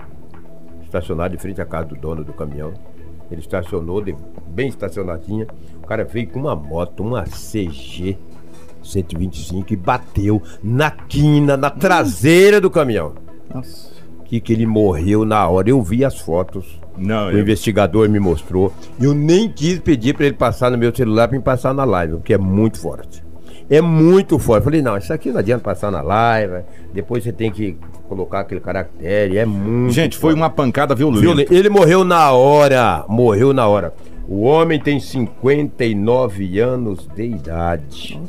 Estacionado 0.84 1.34
em 1.36 1.38
frente 1.38 1.60
à 1.62 1.65
casa 1.65 1.88
do 1.88 1.96
dono 1.96 2.24
do 2.24 2.32
caminhão. 2.34 2.74
Ele 3.32 3.41
estacionou, 3.41 4.01
de- 4.01 4.15
bem 4.48 4.67
estacionadinha. 4.70 5.48
O 5.84 5.88
cara 5.88 6.03
veio 6.03 6.27
com 6.29 6.39
uma 6.39 6.55
moto, 6.55 7.01
uma 7.01 7.24
CG 7.24 8.17
125 8.84 9.74
e 9.74 9.75
bateu 9.75 10.41
na 10.63 10.91
quina, 10.91 11.58
na 11.58 11.72
traseira 11.72 12.62
do 12.62 12.70
caminhão. 12.70 13.13
Nossa. 13.53 13.95
Que, 14.25 14.39
que 14.41 14.51
ele 14.53 14.65
morreu 14.65 15.24
na 15.24 15.48
hora. 15.48 15.70
Eu 15.70 15.82
vi 15.82 16.03
as 16.03 16.20
fotos. 16.20 16.65
Não, 16.98 17.27
O 17.27 17.32
eu- 17.32 17.39
investigador 17.39 18.10
me 18.10 18.20
mostrou. 18.20 18.74
Eu 19.00 19.13
nem 19.13 19.48
quis 19.50 19.79
pedir 19.79 20.13
para 20.15 20.25
ele 20.25 20.36
passar 20.36 20.72
no 20.72 20.77
meu 20.77 20.94
celular 20.96 21.27
para 21.27 21.38
me 21.38 21.44
passar 21.44 21.74
na 21.74 21.84
live, 21.84 22.13
porque 22.15 22.34
é 22.34 22.38
muito 22.38 22.79
forte. 22.79 23.24
É 23.70 23.82
muito 23.82 24.38
forte. 24.39 24.63
Falei, 24.63 24.82
não, 24.82 24.96
isso 24.98 25.12
aqui 25.13 25.32
não 25.32 25.39
adianta 25.39 25.63
passar 25.63 25.91
na 25.91 26.01
live. 26.01 26.63
Depois 26.94 27.24
você 27.24 27.32
tem 27.32 27.51
que 27.51 27.75
colocar 28.08 28.41
aquele 28.41 28.62
caractere. 28.62 29.38
É 29.38 29.46
muito. 29.46 29.91
Gente, 29.94 30.17
foi 30.17 30.32
forte. 30.32 30.41
uma 30.41 30.50
pancada 30.50 30.94
violenta. 30.96 31.53
Ele 31.53 31.70
morreu 31.70 32.03
na 32.03 32.32
hora. 32.32 33.03
Morreu 33.08 33.53
na 33.53 33.67
hora. 33.67 33.94
O 34.27 34.41
homem 34.44 34.79
tem 34.79 35.00
59 35.00 36.60
anos 36.60 37.08
de 37.15 37.24
idade. 37.25 38.20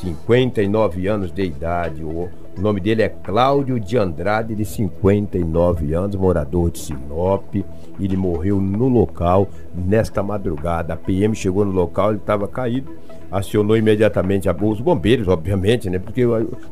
59 0.00 1.06
anos 1.08 1.32
de 1.32 1.42
idade. 1.42 2.02
O 2.04 2.28
o 2.56 2.60
nome 2.60 2.80
dele 2.80 3.02
é 3.02 3.08
Cláudio 3.08 3.78
de 3.78 3.98
Andrade, 3.98 4.54
de 4.54 4.64
59 4.64 5.92
anos, 5.94 6.16
morador 6.16 6.70
de 6.70 6.78
Sinop. 6.78 7.54
Ele 8.00 8.16
morreu 8.16 8.60
no 8.60 8.88
local 8.88 9.48
nesta 9.74 10.22
madrugada. 10.22 10.94
A 10.94 10.96
PM 10.96 11.34
chegou 11.34 11.64
no 11.64 11.72
local, 11.72 12.10
ele 12.10 12.18
estava 12.18 12.48
caído. 12.48 12.90
Acionou 13.30 13.76
imediatamente 13.76 14.48
a- 14.48 14.56
os 14.58 14.80
bombeiros, 14.80 15.28
obviamente, 15.28 15.90
né? 15.90 15.98
Porque 15.98 16.22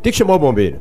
tem 0.03 0.13
que 0.13 0.19
chamar 0.19 0.35
o 0.35 0.39
bombeiro. 0.39 0.77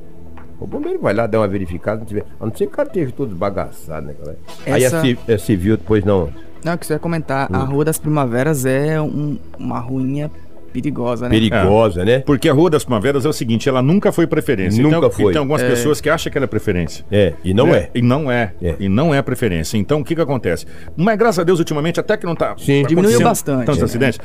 O 0.60 0.68
bombeiro 0.68 1.00
vai 1.02 1.14
lá 1.14 1.28
dar 1.28 1.40
uma 1.40 1.48
verificada, 1.48 2.00
não 2.00 2.06
tiver- 2.06 2.26
a 2.40 2.46
não 2.46 2.54
ser 2.54 2.68
que 2.68 2.74
o 2.74 2.76
cara 2.76 2.88
esteja 2.88 3.12
todo 3.12 3.36
bagaçado, 3.36 4.08
né, 4.08 4.14
cara? 4.14 4.38
Aí 4.68 4.84
Essa- 4.84 5.00
a, 5.00 5.02
ci- 5.02 5.20
a 5.28 5.38
civil 5.38 5.76
depois 5.78 6.06
não. 6.06 6.30
Não, 6.64 6.78
você 6.80 6.94
ia 6.94 7.00
comentar, 7.00 7.52
Hum. 7.52 7.56
a 7.56 7.60
Rua 7.66 7.84
das 7.84 7.98
Primaveras 7.98 8.64
é 8.66 9.02
um- 9.02 9.38
uma 9.60 9.80
ruinha 9.80 10.32
perigosa, 10.74 11.30
né? 11.30 11.30
Perigosa, 11.30 12.04
né? 12.04 12.20
Porque 12.20 12.50
a 12.50 12.54
Rua 12.54 12.70
das 12.70 12.84
Primaveras 12.84 13.26
é 13.26 13.30
o 13.30 13.34
seguinte, 13.34 13.70
ela 13.70 13.82
nunca 13.82 14.12
foi 14.12 14.26
preferência. 14.28 14.82
Nunca 14.82 14.98
Então, 14.98 15.12
foi. 15.12 15.26
E 15.32 15.34
tem 15.34 15.40
algumas 15.40 15.62
pessoas 15.64 16.02
que 16.02 16.10
acham 16.10 16.32
que 16.32 16.38
ela 16.38 16.46
é 16.46 16.48
preferência. 16.48 17.06
É, 17.12 17.34
e 17.44 17.54
não 17.54 17.68
né? 17.68 17.78
é. 17.78 17.90
E 17.94 18.02
não 18.02 18.32
é. 18.32 18.54
É. 18.62 18.76
E 18.80 18.90
não 18.90 19.14
é 19.14 19.22
preferência. 19.22 19.78
Então, 19.78 20.02
o 20.02 20.04
que 20.04 20.16
que 20.16 20.22
acontece? 20.22 20.66
Mas, 20.98 21.18
graças 21.18 21.40
a 21.40 21.44
Deus, 21.44 21.60
ultimamente, 21.60 22.00
até 22.00 22.18
que 22.18 22.26
não 22.26 22.36
tá... 22.36 22.56
Sim. 22.58 22.84
Diminuiu 22.88 23.22
bastante. 23.22 23.66
Tantos 23.66 23.82
É. 23.82 23.86
acidentes. 23.86 24.20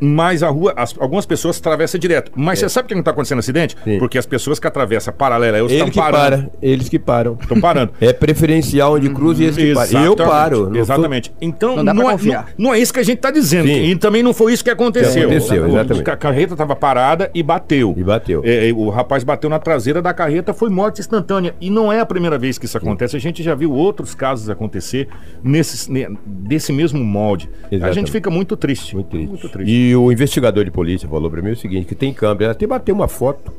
Mas 0.00 0.42
a 0.42 0.48
rua, 0.48 0.72
as- 0.76 0.94
algumas 0.98 1.26
pessoas 1.26 1.58
atravessam 1.58 1.98
direto. 1.98 2.32
Mas 2.34 2.58
você 2.58 2.68
sabe 2.68 2.84
por 2.84 2.88
que 2.88 2.94
não 2.94 3.00
está 3.00 3.10
acontecendo 3.10 3.38
acidente? 3.40 3.76
Sim. 3.84 3.98
Porque 3.98 4.16
as 4.18 4.26
pessoas 4.26 4.58
que 4.58 4.66
atravessam 4.66 5.12
paralela 5.12 5.56
a 5.58 5.60
eu 5.60 5.66
Ele 5.66 5.74
estão 5.74 5.90
que 5.90 5.98
parando. 5.98 6.42
para, 6.42 6.50
eles 6.62 6.88
que 6.88 6.98
param. 6.98 7.38
Estão 7.40 7.60
parando. 7.60 7.92
É 8.00 8.12
preferencial 8.12 8.94
onde 8.94 9.08
cruza 9.10 9.42
e 9.42 9.46
eles 9.46 9.56
que 9.56 9.74
param. 9.74 10.02
E 10.02 10.06
eu 10.06 10.16
paro. 10.16 10.76
Exatamente. 10.76 11.32
Então, 11.40 11.76
Não 11.76 11.94
não, 11.94 12.10
é, 12.10 12.16
não, 12.16 12.44
não 12.58 12.74
é 12.74 12.78
isso 12.78 12.92
que 12.92 13.00
a 13.00 13.02
gente 13.02 13.16
está 13.18 13.30
dizendo. 13.30 13.66
Sim. 13.68 13.84
E 13.84 13.96
também 13.96 14.22
não 14.22 14.32
foi 14.32 14.52
isso 14.52 14.64
que 14.64 14.70
aconteceu. 14.70 15.28
Que 15.28 15.34
aconteceu, 15.36 15.64
O- 15.64 15.68
exatamente. 15.68 16.10
A 16.10 16.16
carreta 16.16 16.54
estava 16.54 16.74
parada 16.74 17.30
e 17.34 17.42
bateu. 17.42 17.94
E 17.96 18.02
bateu. 18.02 18.42
É, 18.44 18.68
é, 18.68 18.72
o 18.72 18.88
rapaz 18.88 19.22
bateu 19.24 19.50
na 19.50 19.58
traseira 19.58 20.00
da 20.00 20.12
carreta, 20.14 20.52
foi 20.54 20.70
morte 20.70 21.00
instantânea. 21.00 21.54
E 21.60 21.68
não 21.70 21.92
é 21.92 22.00
a 22.00 22.06
primeira 22.06 22.38
vez 22.38 22.58
que 22.58 22.64
isso 22.64 22.76
acontece. 22.78 23.16
A 23.16 23.20
gente 23.20 23.42
já 23.42 23.54
viu 23.54 23.72
outros 23.72 24.14
casos 24.14 24.48
acontecer 24.48 25.08
nesse, 25.42 25.90
ne- 25.90 26.08
desse 26.26 26.72
mesmo 26.72 27.02
molde. 27.02 27.48
A 27.70 27.74
Exatamente. 27.74 27.94
gente 28.00 28.10
fica 28.12 28.30
muito 28.30 28.56
triste. 28.56 28.94
Muito 28.94 29.08
triste. 29.10 29.28
Muito 29.28 29.48
triste. 29.48 29.70
E 29.72 29.89
o 29.94 30.12
investigador 30.12 30.64
de 30.64 30.70
polícia 30.70 31.08
falou 31.08 31.30
pra 31.30 31.42
mim 31.42 31.50
o 31.50 31.56
seguinte, 31.56 31.86
que 31.86 31.94
tem 31.94 32.12
câmera, 32.12 32.52
até 32.52 32.66
bater 32.66 32.92
uma 32.92 33.08
foto, 33.08 33.52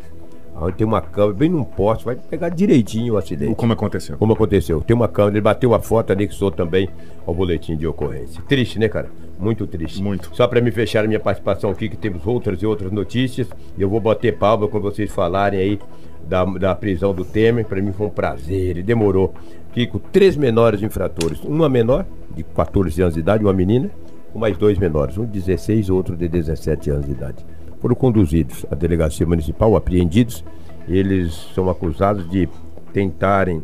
onde 0.55 0.77
tem 0.77 0.85
uma 0.85 1.01
câmera 1.01 1.33
bem 1.33 1.50
num 1.50 1.63
poste, 1.63 2.05
vai 2.05 2.15
pegar 2.15 2.50
direitinho 2.50 3.15
o 3.15 3.17
acidente. 3.17 3.55
Como 3.55 3.73
aconteceu? 3.73 4.17
Como 4.17 4.33
aconteceu? 4.33 4.81
Tem 4.81 4.95
uma 4.95 5.07
câmera, 5.07 5.33
ele 5.33 5.41
bateu 5.41 5.73
a 5.73 5.79
foto, 5.79 6.11
anexou 6.11 6.51
também 6.51 6.89
ao 7.25 7.33
boletim 7.33 7.75
de 7.75 7.88
ocorrência. 7.88 8.41
Triste, 8.47 8.77
né, 8.77 8.88
cara? 8.88 9.09
Muito 9.39 9.65
triste. 9.65 10.01
Muito. 10.03 10.29
Só 10.35 10.47
para 10.47 10.61
me 10.61 10.69
fechar 10.69 11.03
a 11.03 11.07
minha 11.07 11.19
participação 11.19 11.71
aqui, 11.71 11.89
que 11.89 11.97
temos 11.97 12.25
outras 12.27 12.61
e 12.61 12.65
outras 12.65 12.91
notícias, 12.91 13.47
e 13.77 13.81
eu 13.81 13.89
vou 13.89 14.00
bater 14.00 14.38
palma 14.38 14.67
quando 14.67 14.83
vocês 14.83 15.11
falarem 15.11 15.59
aí 15.59 15.79
da, 16.27 16.45
da 16.45 16.75
prisão 16.75 17.13
do 17.13 17.25
Temer. 17.25 17.65
Para 17.65 17.81
mim 17.81 17.91
foi 17.91 18.05
um 18.05 18.11
prazer, 18.11 18.71
ele 18.71 18.83
demorou. 18.83 19.33
Kiko, 19.73 20.00
três 20.11 20.35
menores 20.35 20.83
infratores. 20.83 21.39
Uma 21.43 21.69
menor, 21.69 22.05
de 22.35 22.43
14 22.43 23.01
anos 23.01 23.13
de 23.15 23.21
idade, 23.21 23.43
uma 23.43 23.53
menina, 23.53 23.89
com 24.31 24.39
mais 24.39 24.57
dois 24.57 24.77
menores, 24.77 25.17
um 25.17 25.25
de 25.25 25.31
16 25.39 25.88
e 25.88 25.91
outro 25.91 26.15
de 26.15 26.27
17 26.27 26.89
anos 26.89 27.05
de 27.05 27.11
idade. 27.11 27.45
Foram 27.79 27.95
conduzidos 27.95 28.65
à 28.71 28.75
delegacia 28.75 29.25
municipal, 29.25 29.75
apreendidos. 29.75 30.43
Eles 30.88 31.33
são 31.53 31.69
acusados 31.69 32.29
de 32.29 32.47
tentarem 32.93 33.61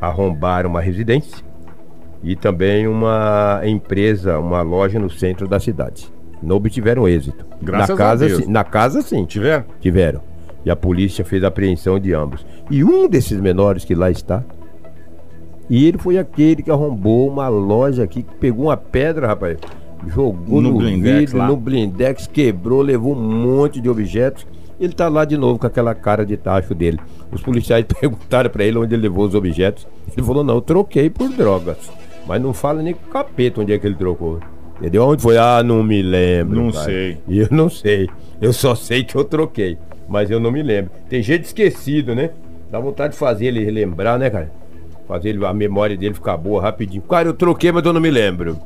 arrombar 0.00 0.66
uma 0.66 0.80
residência 0.80 1.42
e 2.22 2.34
também 2.36 2.86
uma 2.86 3.60
empresa, 3.64 4.38
uma 4.38 4.62
loja 4.62 4.98
no 4.98 5.10
centro 5.10 5.46
da 5.48 5.60
cidade. 5.60 6.12
Não 6.42 6.56
obtiveram 6.56 7.08
êxito. 7.08 7.44
Graças 7.62 7.88
na 7.88 7.94
a 7.94 7.98
casa, 7.98 8.26
Deus. 8.26 8.44
sim- 8.44 8.50
Na 8.50 8.64
casa, 8.64 9.02
sim. 9.02 9.24
Tiver? 9.24 9.64
Tiveram. 9.80 10.20
E 10.64 10.70
a 10.70 10.76
polícia 10.76 11.24
fez 11.24 11.42
a 11.44 11.48
apreensão 11.48 11.98
de 11.98 12.12
ambos. 12.12 12.44
E 12.70 12.82
um 12.84 13.08
desses 13.08 13.38
menores 13.40 13.84
que 13.84 13.94
lá 13.94 14.10
está, 14.10 14.42
e 15.68 15.86
ele 15.86 15.96
foi 15.98 16.18
aquele 16.18 16.62
que 16.62 16.70
arrombou 16.70 17.28
uma 17.28 17.48
loja 17.48 18.02
aqui, 18.02 18.22
que 18.22 18.34
pegou 18.34 18.66
uma 18.66 18.76
pedra, 18.76 19.26
rapaz, 19.28 19.58
jogou 20.10 20.60
No 20.60 20.70
no, 20.72 20.78
blindex 20.78 21.18
vidro, 21.20 21.38
lá. 21.38 21.46
no 21.48 21.56
blindex, 21.56 22.26
quebrou, 22.26 22.82
levou 22.82 23.14
um 23.16 23.20
monte 23.20 23.80
de 23.80 23.88
objetos. 23.88 24.46
Ele 24.80 24.92
tá 24.92 25.08
lá 25.08 25.24
de 25.24 25.36
novo 25.36 25.58
com 25.58 25.66
aquela 25.66 25.94
cara 25.94 26.26
de 26.26 26.36
tacho 26.36 26.74
dele. 26.74 26.98
Os 27.30 27.40
policiais 27.42 27.84
perguntaram 28.00 28.50
pra 28.50 28.64
ele 28.64 28.76
onde 28.78 28.94
ele 28.94 29.02
levou 29.02 29.24
os 29.26 29.34
objetos. 29.34 29.86
Ele 30.16 30.26
falou: 30.26 30.42
"Não, 30.44 30.54
eu 30.56 30.60
troquei 30.60 31.08
por 31.08 31.28
drogas". 31.28 31.76
Mas 32.26 32.40
não 32.42 32.52
fala 32.54 32.82
nem 32.82 32.94
com 32.94 33.06
o 33.06 33.10
capeta 33.12 33.60
onde 33.60 33.72
é 33.72 33.78
que 33.78 33.86
ele 33.86 33.94
trocou. 33.94 34.40
Entendeu? 34.80 35.04
Onde 35.06 35.22
foi? 35.22 35.36
Ah, 35.38 35.62
não 35.62 35.82
me 35.82 36.02
lembro. 36.02 36.56
Não 36.60 36.72
sei. 36.72 37.18
Eu 37.28 37.48
não 37.50 37.68
sei. 37.70 38.08
Eu 38.40 38.52
só 38.52 38.74
sei 38.74 39.04
que 39.04 39.14
eu 39.14 39.22
troquei. 39.24 39.78
Mas 40.08 40.30
eu 40.30 40.40
não 40.40 40.50
me 40.50 40.62
lembro. 40.62 40.90
Tem 41.08 41.22
jeito 41.22 41.44
esquecido, 41.44 42.14
né? 42.14 42.30
Dá 42.70 42.80
vontade 42.80 43.12
de 43.12 43.18
fazer 43.18 43.46
ele 43.46 43.70
lembrar, 43.70 44.18
né, 44.18 44.28
cara? 44.30 44.50
Fazer 45.06 45.28
ele- 45.30 45.44
a 45.46 45.52
memória 45.54 45.96
dele 45.96 46.14
ficar 46.14 46.36
boa 46.36 46.60
rapidinho. 46.60 47.02
Cara, 47.02 47.28
eu 47.28 47.34
troquei, 47.34 47.70
mas 47.70 47.84
eu 47.84 47.92
não 47.92 48.00
me 48.00 48.10
lembro. 48.10 48.58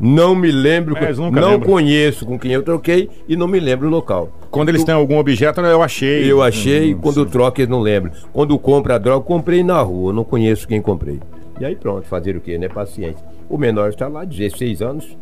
Não 0.00 0.34
me 0.34 0.50
lembro. 0.50 0.96
É, 0.96 1.12
não 1.12 1.30
lembram. 1.30 1.60
conheço 1.60 2.26
com 2.26 2.38
quem 2.38 2.52
eu 2.52 2.62
troquei 2.62 3.08
e 3.28 3.36
não 3.36 3.46
me 3.48 3.60
lembro 3.60 3.86
o 3.86 3.90
local. 3.90 4.30
Quando 4.50 4.68
eles 4.68 4.84
têm 4.84 4.94
algum 4.94 5.18
objeto, 5.18 5.60
eu 5.60 5.82
achei. 5.82 6.30
Eu 6.30 6.42
achei, 6.42 6.94
Hum, 6.94 6.98
quando 7.00 7.24
troca 7.26 7.60
eles 7.60 7.70
não 7.70 7.80
lembram. 7.80 8.12
Quando 8.32 8.58
compra 8.58 8.96
a 8.96 8.98
droga, 8.98 9.24
comprei 9.24 9.62
na 9.62 9.80
rua, 9.80 10.10
eu 10.10 10.14
não 10.14 10.24
conheço 10.24 10.66
quem 10.68 10.80
comprei. 10.82 11.20
E 11.60 11.64
aí 11.64 11.76
pronto, 11.76 12.06
fazer 12.06 12.36
o 12.36 12.40
quê, 12.40 12.58
né? 12.58 12.68
Paciência. 12.68 13.24
O 13.48 13.56
menor 13.56 13.88
está 13.90 14.08
lá, 14.08 14.24
16 14.24 14.82
anos. 14.82 15.16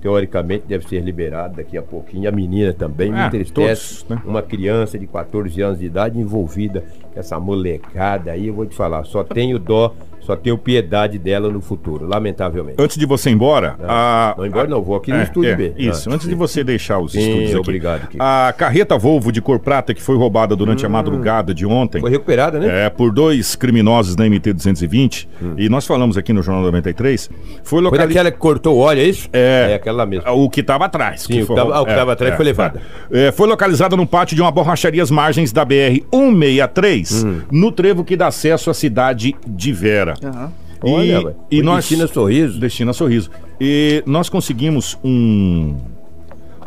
Teoricamente 0.00 0.64
deve 0.68 0.86
ser 0.88 1.00
liberado 1.00 1.56
daqui 1.56 1.76
a 1.76 1.82
pouquinho. 1.82 2.28
A 2.28 2.32
menina 2.32 2.72
também 2.72 3.10
me 3.10 3.18
É, 3.18 3.26
entristece. 3.26 4.04
todos, 4.04 4.06
né? 4.08 4.22
Uma 4.24 4.42
criança 4.42 4.96
de 4.96 5.08
14 5.08 5.60
anos 5.60 5.80
de 5.80 5.86
idade 5.86 6.20
envolvida 6.20 6.84
com 7.12 7.18
essa 7.18 7.38
molecada 7.40 8.30
aí, 8.30 8.46
eu 8.46 8.54
vou 8.54 8.64
te 8.64 8.76
falar, 8.76 9.02
só 9.04 9.24
tenho 9.24 9.58
dó, 9.58 9.92
só 10.28 10.36
tenho 10.36 10.58
piedade 10.58 11.18
dela 11.18 11.48
no 11.48 11.58
futuro, 11.62 12.06
lamentavelmente. 12.06 12.76
Antes 12.78 12.98
de 12.98 13.06
você 13.06 13.30
ir 13.30 13.32
embora, 13.32 13.76
a... 13.82 14.34
Não, 14.36 14.44
embora 14.44 14.68
não, 14.68 14.82
vou 14.82 14.94
aqui 14.94 15.10
no 15.10 15.16
É, 15.16 15.22
estúdio 15.22 15.50
é, 15.52 15.56
B. 15.56 15.72
Isso, 15.78 16.10
Ah, 16.10 16.14
antes 16.14 16.28
de 16.28 16.34
você 16.34 16.62
deixar 16.62 16.98
os 16.98 17.12
Sim, 17.12 17.20
estúdios 17.20 17.50
aqui. 17.52 17.58
obrigado, 17.60 18.08
Kiko. 18.08 18.22
A 18.22 18.52
carreta 18.54 18.98
Volvo 18.98 19.32
de 19.32 19.40
cor 19.40 19.58
prata 19.58 19.94
que 19.94 20.02
foi 20.02 20.18
roubada 20.18 20.54
durante 20.54 20.84
a 20.84 20.88
madrugada 20.88 21.54
de 21.54 21.64
ontem. 21.64 21.96
Hum. 21.96 22.02
Foi 22.02 22.10
recuperada, 22.10 22.58
né? 22.60 22.84
É, 22.86 22.90
por 22.90 23.10
dois 23.10 23.56
criminosos 23.56 24.14
da 24.14 24.26
MT-220, 24.26 25.26
e 25.56 25.66
nós 25.70 25.86
falamos 25.86 26.18
aqui 26.18 26.30
no 26.34 26.42
Jornal 26.42 26.62
93, 26.64 27.30
foi 27.62 27.80
Hum. 27.80 27.88
Foi 27.88 27.98
daquela 27.98 28.30
que 28.30 28.36
cortou 28.36 28.76
o 28.76 28.80
óleo, 28.80 29.00
é 29.00 29.04
isso? 29.04 29.30
É. 29.32 29.68
É 29.70 29.74
aquela 29.76 30.04
mesma. 30.04 30.30
O 30.32 30.50
que 30.50 30.60
estava 30.60 30.84
atrás. 30.84 31.22
Sim, 31.22 31.40
o 31.40 31.46
que 31.46 31.52
ah, 31.58 31.80
o 31.80 31.86
que 31.86 31.94
tava 31.94 32.12
atrás 32.12 32.36
foi 32.36 32.44
levada. 32.44 32.82
É, 33.10 33.32
foi 33.32 33.48
localizada 33.48 33.96
no 33.96 34.06
pátio 34.06 34.36
de 34.36 34.42
uma 34.42 34.50
borracharia 34.50 35.02
às 35.02 35.10
margens 35.10 35.52
da 35.52 35.64
BR-163, 35.64 37.24
Hum. 37.24 37.40
no 37.50 37.72
trevo 37.72 38.04
que 38.04 38.14
dá 38.14 38.26
acesso 38.26 38.68
à 38.68 38.74
cidade 38.74 39.34
de 39.46 39.72
Vera. 39.72 40.14
Aham. 40.22 40.52
E, 40.84 40.90
Olha, 40.90 41.36
e 41.50 41.62
nós 41.62 41.88
Destina 41.88 42.06
Sorriso. 42.06 42.60
Destina 42.60 42.92
Sorriso. 42.92 43.30
E 43.60 44.02
nós 44.06 44.28
conseguimos 44.28 44.98
um 45.02 45.76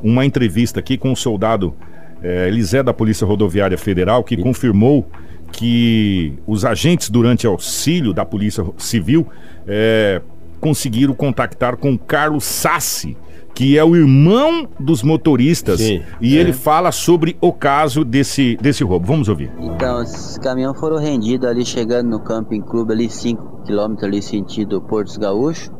uma 0.04 0.26
entrevista 0.26 0.80
aqui 0.80 0.98
com 0.98 1.12
o 1.12 1.16
soldado 1.16 1.76
eh, 2.24 2.48
Elisé 2.48 2.82
da 2.82 2.94
Polícia 2.94 3.26
Rodoviária 3.26 3.78
Federal 3.78 4.24
que 4.24 4.36
confirmou 4.36 5.08
que 5.52 6.34
os 6.48 6.66
agentes 6.66 7.10
durante 7.10 7.46
auxílio 7.46 8.14
da 8.14 8.26
Polícia 8.26 8.66
Civil 8.78 9.28
eh, 9.68 10.22
conseguiram 10.60 11.14
contactar 11.14 11.76
com 11.76 11.98
Carlos 11.98 12.44
Sassi, 12.44 13.18
que 13.54 13.78
é 13.78 13.84
o 13.84 13.96
irmão 13.96 14.68
dos 14.80 15.04
motoristas, 15.04 15.80
Sim, 15.80 16.02
e 16.20 16.38
é. 16.38 16.40
ele 16.40 16.54
fala 16.54 16.92
sobre 16.92 17.38
o 17.42 17.52
caso 17.52 18.04
desse, 18.04 18.58
desse 18.62 18.84
roubo. 18.84 19.06
Vamos 19.06 19.28
ouvir. 19.28 19.52
Então, 19.60 20.02
esses 20.02 20.38
caminhões 20.38 20.80
foram 20.80 20.98
rendidos 20.98 21.48
ali, 21.48 21.66
chegando 21.66 22.10
no 22.10 22.20
Camping 22.20 22.62
Clube, 22.62 22.94
ali 22.94 23.08
5km 23.08 24.04
ali, 24.04 24.22
sentido 24.22 24.82
Portos 24.82 25.18
Gaúcho. 25.18 25.72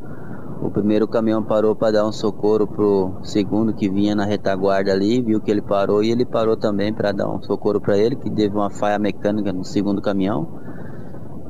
O 0.62 0.70
primeiro 0.70 1.08
caminhão 1.08 1.42
parou 1.42 1.76
para 1.76 1.94
dar 1.94 2.08
um 2.08 2.12
socorro 2.12 2.68
pro 2.68 3.18
segundo 3.24 3.74
que 3.74 3.90
vinha 3.90 4.14
na 4.14 4.26
retaguarda 4.26 4.92
ali, 4.92 5.20
viu 5.20 5.42
que 5.42 5.50
ele 5.50 5.62
parou 5.62 6.04
e 6.04 6.12
ele 6.12 6.24
parou 6.24 6.56
também 6.56 6.94
para 6.94 7.12
dar 7.12 7.28
um 7.28 7.42
socorro 7.42 7.82
para 7.82 7.98
ele, 7.98 8.16
que 8.16 8.30
teve 8.30 8.56
uma 8.56 8.70
falha 8.70 9.00
mecânica 9.00 9.52
no 9.52 9.64
segundo 9.64 10.00
caminhão. 10.04 10.48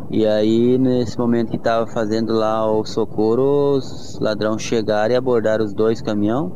E 0.10 0.26
aí, 0.26 0.78
nesse 0.78 1.18
momento 1.18 1.52
que 1.52 1.58
estava 1.58 1.88
fazendo 1.88 2.34
lá 2.34 2.70
o 2.70 2.84
socorro, 2.84 3.78
os 3.78 4.20
ladrões 4.20 4.62
chegaram 4.62 5.14
e 5.14 5.18
abordaram 5.18 5.64
os 5.64 5.74
dois 5.74 6.02
caminhões. 6.02 6.52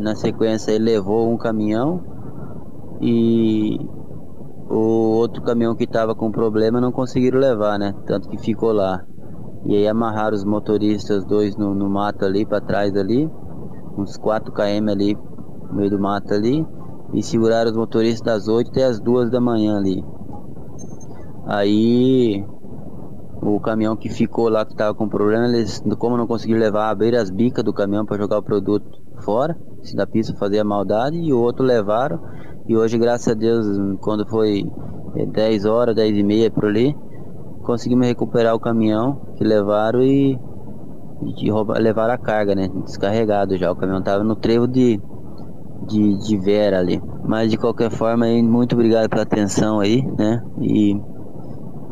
Na 0.00 0.14
sequência, 0.14 0.72
ele 0.72 0.84
levou 0.84 1.32
um 1.32 1.36
caminhão 1.36 2.04
e 3.00 3.78
o 4.70 5.16
outro 5.18 5.42
caminhão 5.42 5.74
que 5.74 5.84
estava 5.84 6.14
com 6.14 6.30
problema 6.30 6.80
não 6.80 6.92
conseguiram 6.92 7.38
levar, 7.38 7.78
né? 7.78 7.94
Tanto 8.06 8.28
que 8.28 8.38
ficou 8.38 8.72
lá. 8.72 9.04
E 9.66 9.76
aí 9.76 9.88
amarraram 9.88 10.36
os 10.36 10.44
motoristas 10.44 11.24
dois 11.24 11.56
no, 11.56 11.74
no 11.74 11.88
mato 11.88 12.24
ali 12.24 12.44
para 12.46 12.60
trás 12.60 12.94
ali, 12.96 13.30
uns 13.96 14.16
4 14.16 14.52
km 14.52 14.88
ali 14.90 15.16
no 15.68 15.74
meio 15.74 15.90
do 15.90 15.98
mato 15.98 16.32
ali, 16.32 16.66
e 17.12 17.22
seguraram 17.22 17.70
os 17.70 17.76
motoristas 17.76 18.46
das 18.46 18.48
8 18.48 18.70
até 18.70 18.84
as 18.84 19.00
2 19.00 19.30
da 19.30 19.40
manhã 19.40 19.78
ali. 19.78 20.04
Aí 21.46 22.44
o 23.42 23.60
caminhão 23.60 23.96
que 23.96 24.08
ficou 24.08 24.48
lá 24.48 24.64
que 24.64 24.72
estava 24.72 24.94
com 24.94 25.08
problema, 25.08 25.46
eles, 25.46 25.82
como 25.98 26.16
não 26.16 26.26
conseguiram 26.26 26.60
levar, 26.60 26.88
abriram 26.88 27.20
as 27.20 27.30
bicas 27.30 27.62
do 27.62 27.72
caminhão 27.72 28.06
para 28.06 28.16
jogar 28.16 28.38
o 28.38 28.42
produto 28.42 28.86
fora, 29.20 29.56
se 29.82 29.94
da 29.94 30.06
pista 30.06 30.34
fazer 30.36 30.58
a 30.60 30.64
maldade, 30.64 31.18
e 31.18 31.32
o 31.32 31.38
outro 31.38 31.64
levaram. 31.64 32.18
E 32.66 32.76
hoje, 32.76 32.96
graças 32.96 33.28
a 33.28 33.34
Deus, 33.34 33.66
quando 34.00 34.26
foi 34.26 34.64
eh, 35.16 35.26
10 35.26 35.66
horas, 35.66 35.94
10 35.94 36.16
e 36.16 36.22
meia 36.22 36.50
por 36.50 36.64
ali, 36.64 36.96
conseguimos 37.62 38.06
recuperar 38.06 38.54
o 38.54 38.60
caminhão 38.60 39.34
que 39.36 39.44
levaram 39.44 40.02
e, 40.02 40.38
e 41.42 41.50
roubar, 41.50 41.78
levaram 41.78 42.14
a 42.14 42.18
carga, 42.18 42.54
né? 42.54 42.68
Descarregado 42.84 43.58
já. 43.58 43.70
O 43.70 43.76
caminhão 43.76 43.98
estava 43.98 44.24
no 44.24 44.34
trevo 44.34 44.66
de, 44.66 44.98
de, 45.86 46.16
de 46.18 46.38
Vera 46.38 46.78
ali. 46.78 47.02
Mas 47.26 47.50
de 47.50 47.58
qualquer 47.58 47.90
forma, 47.90 48.24
aí, 48.24 48.42
muito 48.42 48.74
obrigado 48.74 49.10
pela 49.10 49.22
atenção 49.22 49.80
aí, 49.80 50.02
né? 50.18 50.42
E 50.62 50.98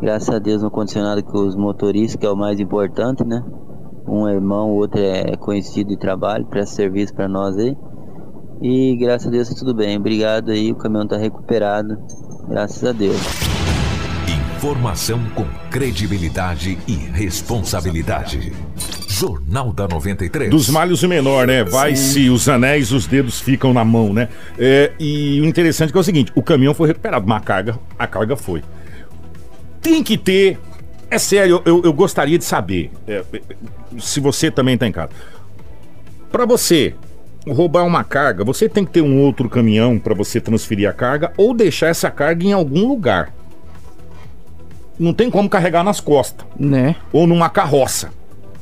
graças 0.03 0.29
a 0.29 0.39
Deus 0.41 0.61
não 0.61 0.69
aconteceu 0.69 1.01
nada 1.01 1.23
com 1.23 1.47
os 1.47 1.55
motoristas, 1.55 2.17
que 2.17 2.27
é 2.27 2.31
o 2.31 2.37
mais 2.37 2.59
importante, 2.59 3.25
né? 3.25 3.43
Um 4.07 4.27
é 4.27 4.35
irmão, 4.35 4.73
o 4.73 4.75
outro 4.75 5.01
é 5.01 5.37
conhecido 5.37 5.91
de 5.91 5.97
trabalho, 5.97 6.45
presta 6.47 6.75
serviço 6.75 7.15
para 7.15 7.29
nós 7.29 7.57
aí. 7.57 7.77
E 8.61 8.97
graças 8.97 9.29
a 9.29 9.31
Deus 9.31 9.49
tá 9.49 9.55
tudo 9.57 9.75
bem. 9.75 9.97
Obrigado 9.97 10.51
aí, 10.51 10.73
o 10.73 10.75
caminhão 10.75 11.07
tá 11.07 11.17
recuperado. 11.17 11.97
Graças 12.49 12.83
a 12.85 12.93
Deus. 12.93 13.17
Informação 14.57 15.21
com 15.35 15.45
credibilidade 15.71 16.79
e 16.87 16.95
responsabilidade. 16.95 18.53
Jornal 19.09 19.73
da 19.73 19.87
93. 19.87 20.51
Dos 20.51 20.69
males 20.69 21.03
o 21.03 21.09
menor, 21.09 21.47
né? 21.47 21.63
Vai-se 21.63 22.29
os 22.29 22.49
anéis, 22.49 22.91
os 22.91 23.07
dedos 23.07 23.41
ficam 23.41 23.73
na 23.73 23.85
mão, 23.85 24.13
né? 24.13 24.29
É, 24.59 24.93
e 24.99 25.41
o 25.41 25.45
interessante 25.45 25.91
é, 25.91 25.93
que 25.93 25.99
é 25.99 26.01
o 26.01 26.05
seguinte: 26.05 26.33
o 26.35 26.43
caminhão 26.43 26.75
foi 26.75 26.89
recuperado, 26.89 27.25
uma 27.25 27.41
carga, 27.41 27.79
a 27.99 28.07
carga 28.07 28.37
foi. 28.37 28.63
Tem 29.83 30.03
que 30.03 30.17
ter. 30.17 30.59
É 31.11 31.19
sério, 31.19 31.61
eu, 31.67 31.83
eu 31.85 31.93
gostaria 31.93 32.39
de 32.39 32.45
saber. 32.45 32.91
é, 33.07 33.23
é, 33.35 33.41
se 33.99 34.21
você 34.21 34.51
também 34.51 34.79
tá 34.79 34.87
em 34.87 34.93
casa. 34.93 35.11
Pra 36.31 36.47
você 36.47 36.95
roubar 37.47 37.85
uma 37.85 38.03
carga, 38.05 38.43
você 38.45 38.69
tem 38.69 38.85
que 38.85 38.93
ter 38.93 39.03
um 39.03 39.21
outro 39.21 39.51
caminhão 39.51 39.99
pra 39.99 40.15
você 40.15 40.41
transferir 40.41 40.89
a 40.89 40.93
carga 40.93 41.33
ou 41.37 41.53
deixar 41.53 41.89
essa 41.89 42.11
carga 42.11 42.45
em 42.47 42.53
algum 42.53 42.87
lugar. 42.89 43.35
Não 44.99 45.13
tem 45.13 45.31
como 45.31 45.49
carregar 45.49 45.83
nas 45.83 46.01
costas 46.01 46.47
Né? 46.59 46.97
ou 47.13 47.27
numa 47.27 47.51
carroça. 47.51 48.11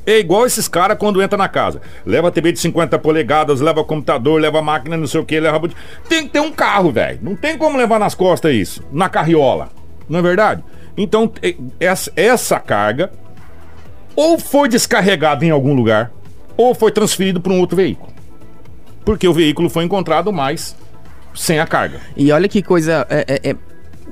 É 0.06 0.18
igual 0.18 0.46
esses 0.46 0.66
caras 0.66 0.96
quando 0.98 1.22
entra 1.22 1.36
na 1.36 1.46
casa. 1.48 1.80
Leva 2.06 2.30
TV 2.32 2.52
de 2.52 2.58
50 2.58 2.98
polegadas, 2.98 3.60
leva 3.60 3.84
computador, 3.84 4.40
leva 4.40 4.62
máquina, 4.62 4.96
não 4.96 5.06
sei 5.06 5.20
o 5.20 5.24
que, 5.24 5.38
leva. 5.38 5.60
Tem 6.08 6.24
que 6.24 6.30
ter 6.30 6.40
um 6.40 6.50
carro, 6.50 6.90
velho. 6.90 7.18
Não 7.22 7.36
tem 7.36 7.56
como 7.58 7.76
levar 7.76 7.98
nas 8.00 8.14
costas 8.14 8.52
isso. 8.54 8.82
Na 8.90 9.08
carriola. 9.08 9.68
Não 10.08 10.18
é 10.18 10.22
verdade? 10.22 10.64
Então, 10.97 11.30
e- 11.42 11.56
essa, 11.78 12.12
carga 12.61 13.11
ou 14.16 14.38
foi 14.38 14.68
descarregada 14.68 15.44
em 15.44 15.50
algum 15.50 15.73
lugar, 15.75 16.11
ou 16.56 16.75
foi 16.75 16.90
transferido 16.92 17.40
para 17.40 17.52
um 17.52 17.61
outro 17.61 17.76
veículo. 17.76 18.12
Porque 19.04 19.26
o 19.26 19.32
veículo 19.32 19.70
foi 19.70 19.85
encontrado 19.85 20.32
mais 20.32 20.76
sem 21.35 21.59
a 21.59 21.66
carga. 21.66 22.00
E 22.16 22.30
olha 22.32 22.49
que 22.49 22.62
coisa. 22.62 23.06
é- 23.09 23.25
é- 23.28 23.50
é- 23.50 23.56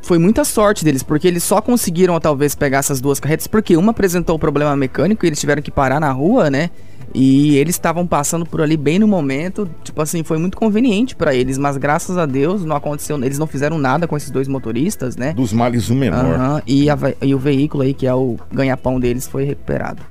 foi 0.01 0.17
muita 0.17 0.45
sorte 0.45 0.85
deles, 0.85 1.03
porque 1.03 1.27
eles 1.27 1.43
só 1.43 1.61
conseguiram 1.61 2.19
talvez 2.21 2.55
pegar 2.55 2.79
essas 2.79 3.01
duas 3.01 3.19
carretas, 3.19 3.47
porque 3.49 3.77
uma 3.77 3.91
apresentou 3.91 4.39
problema 4.39 4.75
mecânico 4.77 5.27
e 5.27 5.29
eles 5.29 5.41
tiveram 5.41 5.61
que 5.61 5.71
parar 5.71 5.99
na 6.01 6.11
rua, 6.13 6.49
né? 6.49 6.71
E 7.15 7.57
eles 7.57 7.75
estavam 7.75 8.07
passando 8.07 8.45
por 8.45 8.61
ali 8.61 8.77
bem 8.77 8.99
no 8.99 9.09
momento, 9.09 9.69
tipo 9.83 10.01
assim, 10.01 10.23
foi 10.23 10.39
muito 10.39 10.57
conveniente 10.57 11.17
pra 11.17 11.35
eles, 11.35 11.59
mas 11.59 11.77
graças 11.77 12.17
a 12.17 12.27
Deus 12.27 12.65
não 12.65 12.77
aconteceu, 12.77 13.23
eles 13.23 13.39
não 13.39 13.47
fizeram 13.47 13.79
nada 13.79 14.07
com 14.07 14.17
esses 14.17 14.31
dois 14.31 14.49
motoristas, 14.49 15.17
né? 15.17 15.33
Dos 15.33 15.53
males 15.53 15.89
o 15.89 15.95
menor. 15.95 16.35
Aham, 16.35 16.63
e, 16.67 16.91
a 16.91 16.97
e 17.23 17.35
o 17.35 17.39
veículo 17.39 17.83
aí, 17.83 17.95
que 17.95 18.07
é 18.07 18.15
o 18.15 18.37
ganha-pão 18.53 19.01
deles, 19.01 19.27
foi 19.27 19.45
recuperado. 19.45 20.03